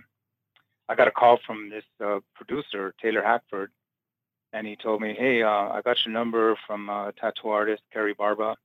I 0.89 0.95
got 0.95 1.07
a 1.07 1.11
call 1.11 1.39
from 1.45 1.69
this 1.69 1.83
uh, 2.03 2.19
producer 2.35 2.93
Taylor 3.01 3.21
Hackford, 3.21 3.71
and 4.53 4.65
he 4.65 4.75
told 4.75 5.01
me, 5.01 5.15
"Hey, 5.17 5.43
uh, 5.43 5.49
I 5.49 5.81
got 5.83 5.97
your 6.05 6.13
number 6.13 6.57
from 6.65 6.89
uh, 6.89 7.11
tattoo 7.19 7.49
artist 7.49 7.83
Kari 7.91 8.13
Barba, 8.13 8.55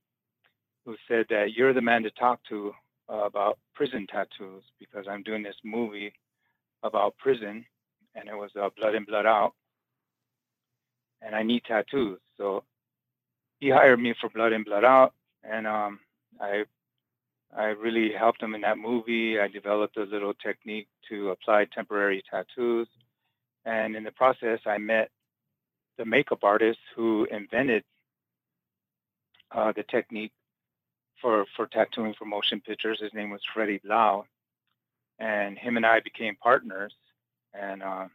who 0.85 0.95
said 1.07 1.25
that 1.29 1.53
you're 1.53 1.73
the 1.73 1.81
man 1.81 2.03
to 2.03 2.11
talk 2.11 2.39
to 2.49 2.73
uh, 3.09 3.25
about 3.25 3.57
prison 3.73 4.07
tattoos 4.07 4.63
because 4.79 5.05
I'm 5.09 5.23
doing 5.23 5.43
this 5.43 5.57
movie 5.63 6.13
about 6.83 7.17
prison, 7.17 7.65
and 8.15 8.29
it 8.29 8.35
was 8.35 8.51
uh, 8.59 8.69
Blood 8.77 8.95
in 8.95 9.05
Blood 9.05 9.25
Out, 9.25 9.53
and 11.25 11.35
I 11.35 11.43
need 11.43 11.63
tattoos." 11.63 12.19
So 12.37 12.63
he 13.59 13.69
hired 13.69 13.99
me 13.99 14.13
for 14.19 14.29
Blood 14.29 14.53
in 14.53 14.63
Blood 14.63 14.83
Out, 14.83 15.13
and 15.43 15.65
um, 15.67 15.99
I 16.39 16.65
I 17.55 17.65
really 17.65 18.11
helped 18.11 18.41
him 18.41 18.55
in 18.55 18.61
that 18.61 18.77
movie. 18.77 19.39
I 19.39 19.47
developed 19.47 19.97
a 19.97 20.03
little 20.03 20.33
technique 20.33 20.87
to 21.09 21.29
apply 21.29 21.65
temporary 21.65 22.23
tattoos. 22.29 22.87
And 23.65 23.95
in 23.95 24.03
the 24.03 24.11
process, 24.11 24.59
I 24.65 24.77
met 24.79 25.11
the 25.97 26.05
makeup 26.05 26.43
artist 26.43 26.79
who 26.95 27.25
invented 27.25 27.83
uh, 29.51 29.71
the 29.75 29.83
technique 29.83 30.31
for, 31.21 31.45
for 31.55 31.67
tattooing 31.67 32.15
for 32.17 32.25
motion 32.25 32.59
pictures. 32.59 32.99
His 32.99 33.13
name 33.13 33.29
was 33.29 33.41
Freddie 33.53 33.81
Blau. 33.83 34.25
And 35.19 35.57
him 35.57 35.77
and 35.77 35.85
I 35.85 35.99
became 35.99 36.35
partners 36.35 36.93
and 37.53 37.83
uh, 37.83 38.07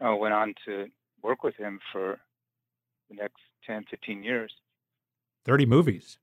I 0.00 0.14
went 0.14 0.34
on 0.34 0.54
to 0.66 0.86
work 1.22 1.42
with 1.42 1.56
him 1.56 1.80
for 1.92 2.18
the 3.08 3.16
next 3.16 3.40
10, 3.66 3.84
15 3.90 4.22
years. 4.22 4.52
30 5.44 5.66
movies. 5.66 6.18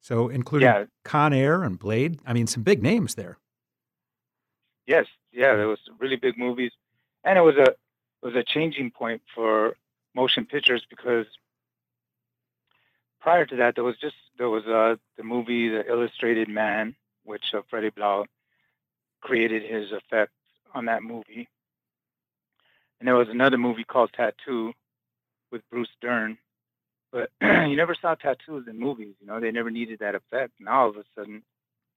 So, 0.00 0.28
including 0.28 0.68
yeah. 0.68 0.84
Con 1.04 1.32
Air 1.32 1.62
and 1.62 1.78
Blade. 1.78 2.20
I 2.26 2.32
mean, 2.32 2.46
some 2.46 2.62
big 2.62 2.82
names 2.82 3.14
there. 3.14 3.38
Yes, 4.86 5.06
yeah, 5.32 5.54
there 5.56 5.68
was 5.68 5.78
really 5.98 6.16
big 6.16 6.36
movies, 6.38 6.72
and 7.22 7.38
it 7.38 7.42
was 7.42 7.56
a 7.56 7.70
it 7.70 8.26
was 8.26 8.34
a 8.34 8.42
changing 8.42 8.90
point 8.90 9.22
for 9.34 9.76
motion 10.14 10.46
pictures 10.46 10.84
because 10.88 11.26
prior 13.20 13.46
to 13.46 13.56
that, 13.56 13.74
there 13.74 13.84
was 13.84 13.96
just 13.98 14.16
there 14.38 14.48
was 14.48 14.66
uh, 14.66 14.96
the 15.16 15.22
movie 15.22 15.68
The 15.68 15.86
Illustrated 15.86 16.48
Man, 16.48 16.96
which 17.24 17.54
uh, 17.54 17.60
Freddie 17.68 17.90
Blau 17.90 18.24
created 19.20 19.62
his 19.62 19.92
effects 19.92 20.32
on 20.74 20.86
that 20.86 21.02
movie, 21.02 21.48
and 23.00 23.08
there 23.08 23.16
was 23.16 23.28
another 23.30 23.58
movie 23.58 23.84
called 23.84 24.12
Tattoo 24.12 24.72
with 25.50 25.62
Bruce 25.70 25.88
Dern, 26.00 26.38
but 27.12 27.30
you 27.42 27.76
never 27.76 27.94
saw 28.00 28.14
tattoos 28.14 28.66
in 28.68 28.78
movies. 28.78 29.14
You 29.20 29.26
know, 29.26 29.40
they 29.40 29.50
never 29.50 29.70
needed 29.70 29.98
that 30.00 30.14
effect. 30.14 30.52
And 30.60 30.68
all 30.68 30.88
of 30.90 30.96
a 30.96 31.04
sudden, 31.16 31.42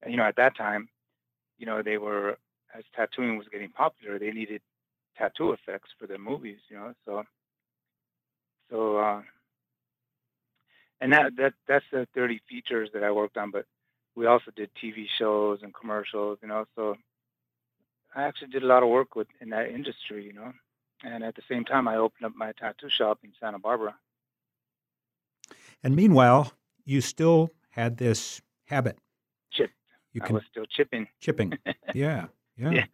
you 0.08 0.18
know, 0.18 0.24
at 0.24 0.38
that 0.38 0.58
time, 0.58 0.90
you 1.60 1.66
know, 1.66 1.82
they 1.84 1.98
were 1.98 2.38
as 2.76 2.84
tattooing 2.96 3.38
was 3.38 3.48
getting 3.52 3.70
popular, 3.70 4.18
they 4.18 4.32
needed 4.32 4.62
tattoo 5.18 5.52
effects 5.52 5.90
for 6.00 6.08
their 6.08 6.18
movies. 6.18 6.58
You 6.70 6.78
know, 6.78 6.94
so 7.06 7.24
so 8.72 8.98
uh, 8.98 9.22
and 11.02 11.14
that 11.14 11.36
that 11.38 11.54
that's 11.68 11.86
the 11.92 12.08
30 12.16 12.42
features 12.50 12.90
that 12.94 13.04
I 13.04 13.12
worked 13.12 13.38
on. 13.38 13.52
But 13.52 13.66
we 14.16 14.26
also 14.26 14.52
did 14.56 14.70
TV 14.82 15.08
shows 15.20 15.60
and 15.62 15.74
commercials. 15.74 16.40
You 16.42 16.48
know, 16.48 16.66
so 16.76 16.96
I 18.16 18.24
actually 18.24 18.50
did 18.50 18.64
a 18.64 18.68
lot 18.68 18.84
of 18.84 18.90
work 18.90 19.16
with 19.16 19.28
in 19.42 19.50
that 19.50 19.70
industry. 19.70 20.26
You 20.26 20.34
know, 20.34 20.54
and 21.04 21.24
at 21.24 21.36
the 21.36 21.42
same 21.50 21.66
time, 21.66 21.88
I 21.88 21.98
opened 21.98 22.26
up 22.26 22.34
my 22.36 22.54
tattoo 22.54 22.90
shop 22.90 23.20
in 23.24 23.32
Santa 23.40 23.60
Barbara. 23.60 23.96
And 25.84 25.96
meanwhile, 25.96 26.54
you 26.86 27.02
still 27.02 27.50
had 27.70 27.98
this 27.98 28.42
habit. 28.66 28.98
Chip. 29.52 29.72
You 30.14 30.22
can, 30.22 30.36
I 30.36 30.40
was 30.40 30.44
still 30.50 30.66
chipping. 30.66 31.08
Chipping. 31.20 31.54
yeah, 31.94 32.28
yeah. 32.58 32.72
Yeah. 32.72 32.86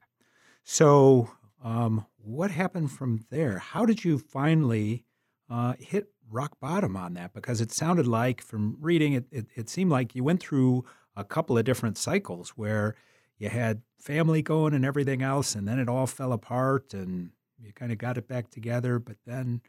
So, 0.64 1.30
um, 1.64 2.06
what 2.18 2.52
happened 2.52 2.92
from 2.92 3.26
there? 3.30 3.60
How 3.60 3.86
did 3.86 4.04
you 4.04 4.18
finally 4.18 5.06
uh, 5.50 5.74
hit 5.80 6.08
rock 6.30 6.60
bottom 6.60 6.96
on 6.96 7.14
that? 7.16 7.34
Because 7.34 7.62
it 7.62 7.72
sounded 7.72 8.08
like, 8.08 8.42
from 8.42 8.78
reading 8.80 9.14
it, 9.14 9.26
it, 9.32 9.48
it 9.56 9.70
seemed 9.70 9.92
like 9.92 10.16
you 10.16 10.24
went 10.24 10.42
through 10.42 10.86
a 11.16 11.24
couple 11.24 11.58
of 11.58 11.66
different 11.66 11.98
cycles 11.98 12.52
where 12.52 12.96
you 13.38 13.50
had 13.50 13.82
family 14.00 14.42
going 14.42 14.74
and 14.74 14.86
everything 14.86 15.22
else, 15.22 15.56
and 15.56 15.68
then 15.68 15.80
it 15.80 15.90
all 15.90 16.08
fell 16.08 16.34
apart, 16.34 16.94
and 16.94 17.32
you 17.64 17.74
kind 17.74 17.92
of 17.92 17.98
got 17.98 18.18
it 18.18 18.28
back 18.28 18.50
together, 18.50 19.00
but 19.00 19.18
then 19.26 19.62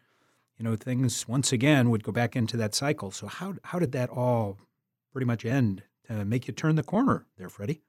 you 0.60 0.64
know, 0.64 0.76
things 0.76 1.26
once 1.26 1.54
again 1.54 1.88
would 1.88 2.04
go 2.04 2.12
back 2.12 2.36
into 2.36 2.54
that 2.58 2.74
cycle. 2.74 3.10
So 3.10 3.26
how 3.26 3.54
how 3.64 3.78
did 3.78 3.92
that 3.92 4.10
all 4.10 4.58
pretty 5.10 5.24
much 5.24 5.46
end 5.46 5.82
to 6.06 6.22
make 6.26 6.46
you 6.46 6.52
turn 6.52 6.76
the 6.76 6.82
corner 6.82 7.24
there, 7.38 7.48
Freddie? 7.48 7.80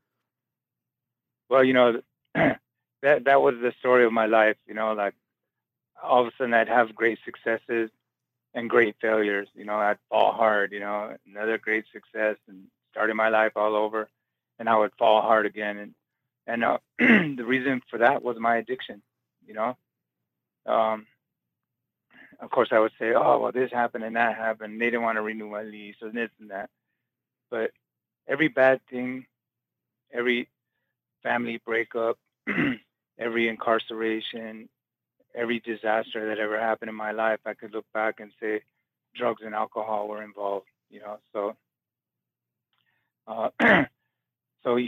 Well, 1.50 1.66
you 1.66 1.74
know, 1.74 2.02
that 2.34 3.26
that 3.26 3.42
was 3.42 3.56
the 3.62 3.74
story 3.80 4.06
of 4.06 4.14
my 4.14 4.26
life. 4.26 4.56
You 4.68 4.74
know, 4.74 4.94
like 4.94 5.16
all 6.02 6.22
of 6.22 6.28
a 6.28 6.32
sudden 6.38 6.54
I'd 6.54 6.70
have 6.70 6.96
great 6.96 7.20
successes 7.26 7.90
and 8.54 8.70
great 8.70 8.96
failures. 9.02 9.50
You 9.54 9.66
know, 9.66 9.76
I'd 9.76 10.00
fall 10.10 10.32
hard. 10.32 10.72
You 10.72 10.80
know, 10.80 11.18
another 11.28 11.58
great 11.58 11.84
success 11.92 12.38
and 12.48 12.68
starting 12.92 13.18
my 13.18 13.28
life 13.28 13.52
all 13.58 13.76
over, 13.76 14.08
and 14.60 14.70
I 14.70 14.78
would 14.78 14.94
fall 14.98 15.22
hard 15.22 15.46
again. 15.46 15.78
And 15.78 15.94
and 16.48 16.64
uh, 16.64 16.78
the 17.00 17.44
reason 17.46 17.82
for 17.90 17.98
that 17.98 18.24
was 18.24 18.38
my 18.40 18.56
addiction. 18.56 19.02
You 19.46 19.56
know, 19.56 19.76
um, 20.66 21.08
of 22.40 22.50
course, 22.50 22.70
I 22.72 22.80
would 22.80 22.92
say, 23.00 23.14
oh, 23.14 23.40
well, 23.40 23.52
this 23.52 23.72
happened 23.72 24.04
and 24.04 24.16
that 24.16 24.36
happened. 24.36 24.82
They 24.82 24.86
didn't 24.86 25.04
want 25.04 25.18
to 25.18 25.22
renew 25.22 25.50
my 25.50 25.62
lease 25.64 25.96
and 26.02 26.14
this 26.14 26.32
and 26.40 26.50
that. 26.50 26.70
But 27.52 27.72
every 28.28 28.48
bad 28.48 28.82
thing, 28.90 29.26
every 30.12 30.50
family 31.22 31.62
breakup, 31.64 32.18
every 33.20 33.48
incarceration, 33.48 34.70
every 35.36 35.60
disaster 35.60 36.28
that 36.28 36.40
ever 36.40 36.60
happened 36.60 36.90
in 36.90 36.96
my 36.96 37.12
life, 37.12 37.40
I 37.46 37.54
could 37.54 37.74
look 37.74 37.86
back 37.94 38.20
and 38.20 38.32
say 38.40 38.62
drugs 39.16 39.44
and 39.46 39.54
alcohol 39.54 40.08
were 40.08 40.24
involved, 40.24 40.68
you 40.90 41.00
know. 41.00 41.18
So, 41.34 41.56
uh, 43.28 43.50
so 44.64 44.80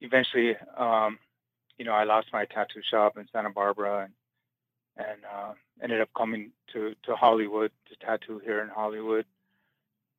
eventually, 0.00 0.56
um, 0.76 1.18
you 1.78 1.84
know, 1.84 1.92
I 1.92 2.04
lost 2.04 2.28
my 2.32 2.46
tattoo 2.46 2.82
shop 2.90 3.16
in 3.16 3.26
Santa 3.32 3.50
Barbara 3.50 4.04
and 4.04 4.12
and 4.96 5.18
uh, 5.24 5.52
ended 5.82 6.00
up 6.00 6.08
coming 6.16 6.52
to, 6.72 6.94
to 7.04 7.14
Hollywood 7.14 7.70
to 7.88 8.06
tattoo 8.06 8.40
here 8.44 8.60
in 8.62 8.68
Hollywood. 8.68 9.26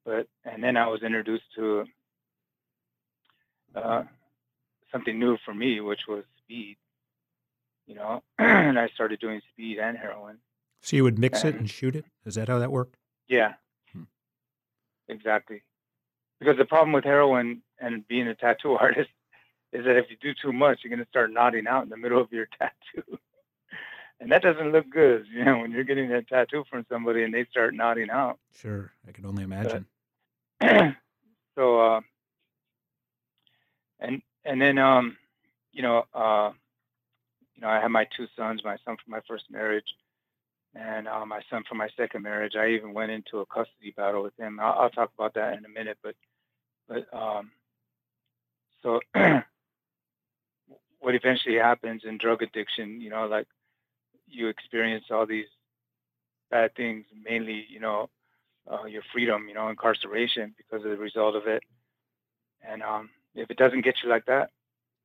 But 0.06 0.28
and 0.46 0.64
then 0.64 0.78
I 0.78 0.88
was 0.88 1.04
introduced 1.04 1.44
to 1.56 1.86
uh, 3.76 4.04
something 4.92 5.20
new 5.20 5.38
for 5.44 5.54
me, 5.54 5.82
which 5.82 6.02
was 6.08 6.24
speed. 6.44 6.78
You 7.88 7.96
know, 7.96 8.24
and 8.40 8.80
I 8.80 8.88
started 8.90 9.20
doing 9.20 9.42
speed 9.54 9.80
and 9.80 9.98
heroin. 9.98 10.38
So 10.82 10.96
you 10.96 11.04
would 11.04 11.20
mix 11.20 11.44
and, 11.44 11.56
it 11.56 11.60
and 11.60 11.70
shoot 11.70 11.96
it? 11.96 12.06
Is 12.26 12.36
that 12.36 12.48
how 12.48 12.60
that 12.60 12.72
worked? 12.72 12.96
Yeah, 13.28 13.54
hmm. 13.92 14.04
exactly. 15.10 15.64
Because 16.40 16.58
the 16.58 16.66
problem 16.66 16.94
with 16.94 17.04
heroin 17.04 17.62
and 17.80 18.08
being 18.08 18.28
a 18.28 18.36
tattoo 18.36 18.74
artist 18.80 19.10
is 19.74 19.86
that 19.86 19.98
if 19.98 20.06
you 20.10 20.18
do 20.22 20.34
too 20.42 20.54
much, 20.54 20.80
you're 20.84 20.90
going 20.90 21.04
to 21.04 21.10
start 21.10 21.32
nodding 21.32 21.68
out 21.68 21.84
in 21.84 21.90
the 21.90 21.98
middle 21.98 22.22
of 22.22 22.32
your 22.32 22.48
tattoo 22.60 23.20
and 24.20 24.32
that 24.32 24.42
doesn't 24.42 24.72
look 24.72 24.90
good. 24.90 25.26
You 25.32 25.46
know, 25.46 25.60
when 25.60 25.72
you're 25.72 25.84
getting 25.84 26.12
a 26.12 26.22
tattoo 26.22 26.64
from 26.70 26.86
somebody 26.90 27.24
and 27.24 27.34
they 27.34 27.46
start 27.46 27.74
nodding 27.74 28.10
out. 28.10 28.40
Sure, 28.56 28.92
I 29.08 29.12
can 29.12 29.26
only 29.26 29.44
imagine. 29.44 29.86
But, 30.60 30.96
so, 31.56 31.80
uh, 31.80 32.02
and 34.00 34.22
and 34.46 34.62
then 34.62 34.78
um, 34.78 35.18
you 35.72 35.84
know, 35.84 36.06
uh, 36.14 36.52
you 37.56 37.62
know, 37.62 37.70
I 37.70 37.80
had 37.80 37.90
my 37.90 38.08
two 38.16 38.28
sons, 38.36 38.62
my 38.64 38.78
son 38.86 38.98
from 39.04 39.12
my 39.12 39.22
first 39.28 39.46
marriage, 39.52 39.86
and 40.74 41.08
uh, 41.08 41.26
my 41.26 41.42
son 41.50 41.64
from 41.68 41.78
my 41.78 41.90
second 41.96 42.24
marriage. 42.24 42.56
I 42.56 42.70
even 42.70 42.94
went 42.94 43.12
into 43.12 43.40
a 43.40 43.46
custody 43.46 43.94
battle 43.96 44.24
with 44.24 44.38
him. 44.40 44.60
I'll, 44.60 44.74
I'll 44.74 44.90
talk 44.90 45.12
about 45.18 45.36
that 45.36 45.58
in 45.58 45.66
a 45.66 45.70
minute, 45.70 45.98
but 46.04 46.16
but 46.88 47.14
um, 47.14 47.52
so. 48.82 49.00
what 51.00 51.14
eventually 51.16 51.56
happens 51.56 52.02
in 52.04 52.18
drug 52.18 52.42
addiction, 52.42 53.00
you 53.00 53.10
know, 53.10 53.28
like 53.28 53.48
you 54.28 54.48
experience 54.48 55.06
all 55.10 55.26
these 55.26 55.48
bad 56.50 56.76
things, 56.76 57.06
mainly, 57.24 57.66
you 57.70 57.80
know, 57.80 58.10
uh, 58.72 58.86
your 58.86 59.04
freedom, 59.14 59.48
you 59.48 59.54
know, 59.54 59.70
incarceration 59.70 60.54
because 60.58 60.84
of 60.84 60.92
the 60.92 60.98
result 60.98 61.36
of 61.36 61.48
it. 61.48 61.64
And 62.68 62.84
um, 62.84 63.10
if 63.36 63.50
it 63.50 63.58
doesn't 63.58 63.82
get 63.82 63.96
you 64.04 64.10
like 64.10 64.26
that, 64.26 64.50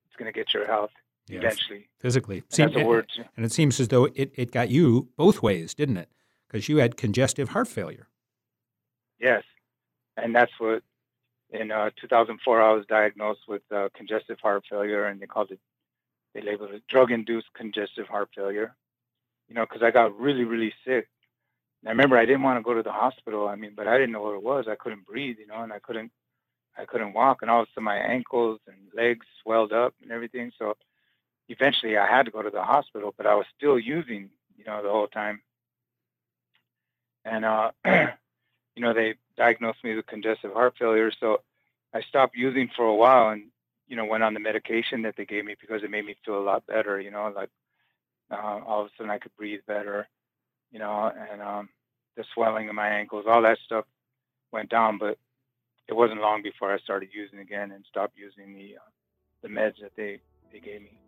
it's 0.07 0.17
going 0.17 0.33
to 0.33 0.37
get 0.37 0.53
your 0.53 0.67
health 0.67 0.91
yes. 1.29 1.43
eventually. 1.43 1.89
Physically. 1.99 2.43
Seem, 2.49 2.69
that's 2.69 2.83
a 2.83 2.87
word. 2.87 3.09
And 3.37 3.47
it 3.47 3.53
seems 3.53 3.79
as 3.81 3.89
though 3.89 4.07
it, 4.15 4.33
it 4.35 4.51
got 4.51 4.71
you 4.71 5.09
both 5.17 5.43
ways, 5.43 5.75
didn't 5.75 5.97
it? 5.97 6.09
Because 6.47 6.69
you 6.69 6.79
had 6.79 6.97
congestive 6.97 7.51
heart 7.51 7.69
failure. 7.69 8.09
Yes. 9.21 9.45
And 10.17 10.35
that's 10.35 10.53
what, 10.59 10.83
in 11.51 11.71
uh, 11.71 11.91
2004, 12.01 12.61
I 12.61 12.73
was 12.73 12.85
diagnosed 12.87 13.43
with 13.47 13.63
uh, 13.75 13.89
congestive 13.95 14.39
heart 14.41 14.65
failure, 14.69 15.07
and 15.07 15.21
they 15.21 15.27
called 15.27 15.51
it, 15.51 15.61
they 16.35 16.43
labeled 16.43 16.71
it 16.73 16.83
drug 16.89 17.11
induced 17.11 17.49
congestive 17.55 18.09
heart 18.09 18.31
failure 18.35 18.75
you 19.53 19.57
know, 19.57 19.67
because 19.67 19.83
I 19.83 19.91
got 19.91 20.19
really, 20.19 20.45
really 20.45 20.73
sick. 20.83 21.09
And 21.83 21.89
I 21.89 21.91
remember 21.91 22.17
I 22.17 22.25
didn't 22.25 22.43
want 22.43 22.59
to 22.59 22.63
go 22.63 22.73
to 22.73 22.83
the 22.83 22.91
hospital. 22.91 23.49
I 23.49 23.55
mean, 23.55 23.73
but 23.77 23.87
I 23.87 23.99
didn't 23.99 24.13
know 24.13 24.23
what 24.23 24.35
it 24.35 24.43
was. 24.43 24.65
I 24.67 24.77
couldn't 24.77 25.05
breathe, 25.05 25.37
you 25.39 25.47
know, 25.47 25.63
and 25.63 25.71
I 25.71 25.79
couldn't, 25.79 26.11
I 26.79 26.87
couldn't 26.87 27.13
walk, 27.13 27.43
and 27.43 27.51
all 27.51 27.61
of 27.61 27.69
a 27.69 27.71
sudden 27.73 27.85
my 27.85 27.99
ankles 27.99 28.61
and 28.67 28.77
legs 28.97 29.27
swelled 29.43 29.75
up 29.75 29.93
and 30.01 30.11
everything. 30.11 30.53
So 30.59 30.79
eventually 31.51 31.99
I 31.99 32.07
had 32.07 32.25
to 32.25 32.31
go 32.31 32.41
to 32.41 32.49
the 32.49 32.63
hospital, 32.63 33.13
but 33.15 33.27
I 33.27 33.35
was 33.35 33.45
still 33.55 33.79
using, 33.79 34.31
you 34.57 34.65
know, 34.65 34.83
the 34.83 34.89
whole 34.89 35.07
time. 35.07 35.43
And 37.27 37.45
uh, 37.45 37.73
you 37.85 38.83
know, 38.83 38.95
they 38.95 39.17
diagnosed 39.37 39.85
me 39.85 39.95
with 39.95 40.07
congestive 40.07 40.55
heart 40.55 40.77
failure, 40.79 41.13
so 41.21 41.43
I 41.93 42.01
stopped 42.01 42.37
using 42.39 42.71
for 42.75 42.87
a 42.87 42.95
while, 42.95 43.29
and 43.29 43.51
you 43.87 43.97
know, 43.97 44.07
went 44.07 44.25
on 44.25 44.33
the 44.33 44.41
medication 44.41 45.03
that 45.03 45.17
they 45.19 45.27
gave 45.27 45.45
me 45.45 45.57
because 45.61 45.83
it 45.83 45.91
made 45.91 46.07
me 46.07 46.17
feel 46.25 46.39
a 46.39 46.41
lot 46.41 46.67
better. 46.67 46.99
You 46.99 47.11
know, 47.11 47.31
like 47.37 47.51
uh, 48.33 48.61
all 48.67 48.83
of 48.83 48.87
a 48.87 48.91
sudden 48.97 49.11
I 49.11 49.19
could 49.19 49.37
breathe 49.37 49.61
better, 49.67 50.09
you 50.71 50.79
know, 50.79 51.13
and 51.31 51.43
um, 51.43 51.69
the 52.17 52.25
swelling 52.35 52.69
of 52.69 52.75
my 52.75 52.89
ankles, 52.89 53.25
all 53.29 53.43
that 53.43 53.59
stuff 53.65 53.85
went 54.53 54.71
down. 54.71 54.99
But 54.99 55.19
it 55.89 55.95
wasn't 55.95 56.21
long 56.21 56.43
before 56.43 56.73
I 56.73 56.79
started 56.79 57.11
using 57.13 57.41
again 57.41 57.73
and 57.73 57.85
stopped 57.89 58.17
using 58.17 58.55
the 58.55 58.77
uh, 58.77 58.91
the 59.43 59.49
meds 59.49 59.81
that 59.83 59.93
they 59.97 60.21
they 60.53 60.61
gave 60.61 60.83
me. 60.83 60.99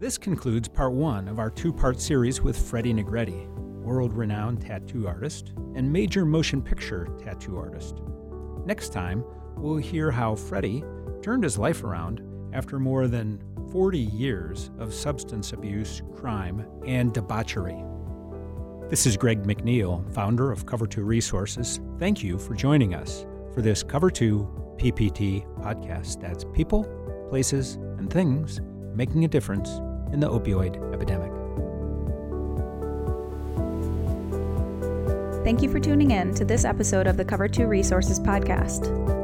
This 0.00 0.18
concludes 0.18 0.68
part 0.68 0.92
one 0.92 1.28
of 1.28 1.38
our 1.38 1.50
two 1.50 1.72
part 1.72 2.00
series 2.00 2.42
with 2.42 2.58
Freddie 2.58 2.92
Negrete, 2.92 3.46
world 3.82 4.12
renowned 4.12 4.60
tattoo 4.60 5.06
artist 5.06 5.52
and 5.74 5.90
major 5.90 6.24
motion 6.24 6.60
picture 6.60 7.08
tattoo 7.22 7.56
artist. 7.56 8.02
Next 8.66 8.92
time, 8.92 9.24
we'll 9.56 9.76
hear 9.76 10.10
how 10.10 10.34
Freddie 10.34 10.82
turned 11.22 11.44
his 11.44 11.58
life 11.58 11.84
around 11.84 12.20
after 12.54 12.78
more 12.78 13.08
than 13.08 13.42
40 13.70 13.98
years 13.98 14.70
of 14.78 14.94
substance 14.94 15.52
abuse, 15.52 16.00
crime, 16.14 16.64
and 16.86 17.12
debauchery. 17.12 17.84
This 18.88 19.06
is 19.06 19.16
Greg 19.16 19.42
McNeil, 19.42 20.08
founder 20.14 20.52
of 20.52 20.64
Cover 20.64 20.86
2 20.86 21.02
Resources. 21.02 21.80
Thank 21.98 22.22
you 22.22 22.38
for 22.38 22.54
joining 22.54 22.94
us 22.94 23.26
for 23.52 23.60
this 23.60 23.82
Cover 23.82 24.10
2 24.10 24.76
PPT 24.76 25.44
podcast. 25.60 26.20
That's 26.20 26.44
people, 26.52 26.84
places, 27.28 27.74
and 27.98 28.10
things 28.12 28.60
making 28.94 29.24
a 29.24 29.28
difference 29.28 29.70
in 30.12 30.20
the 30.20 30.30
opioid 30.30 30.76
epidemic. 30.94 31.32
Thank 35.44 35.60
you 35.60 35.70
for 35.70 35.80
tuning 35.80 36.12
in 36.12 36.32
to 36.34 36.44
this 36.44 36.64
episode 36.64 37.06
of 37.06 37.16
the 37.16 37.24
Cover 37.24 37.48
2 37.48 37.66
Resources 37.66 38.20
podcast. 38.20 39.23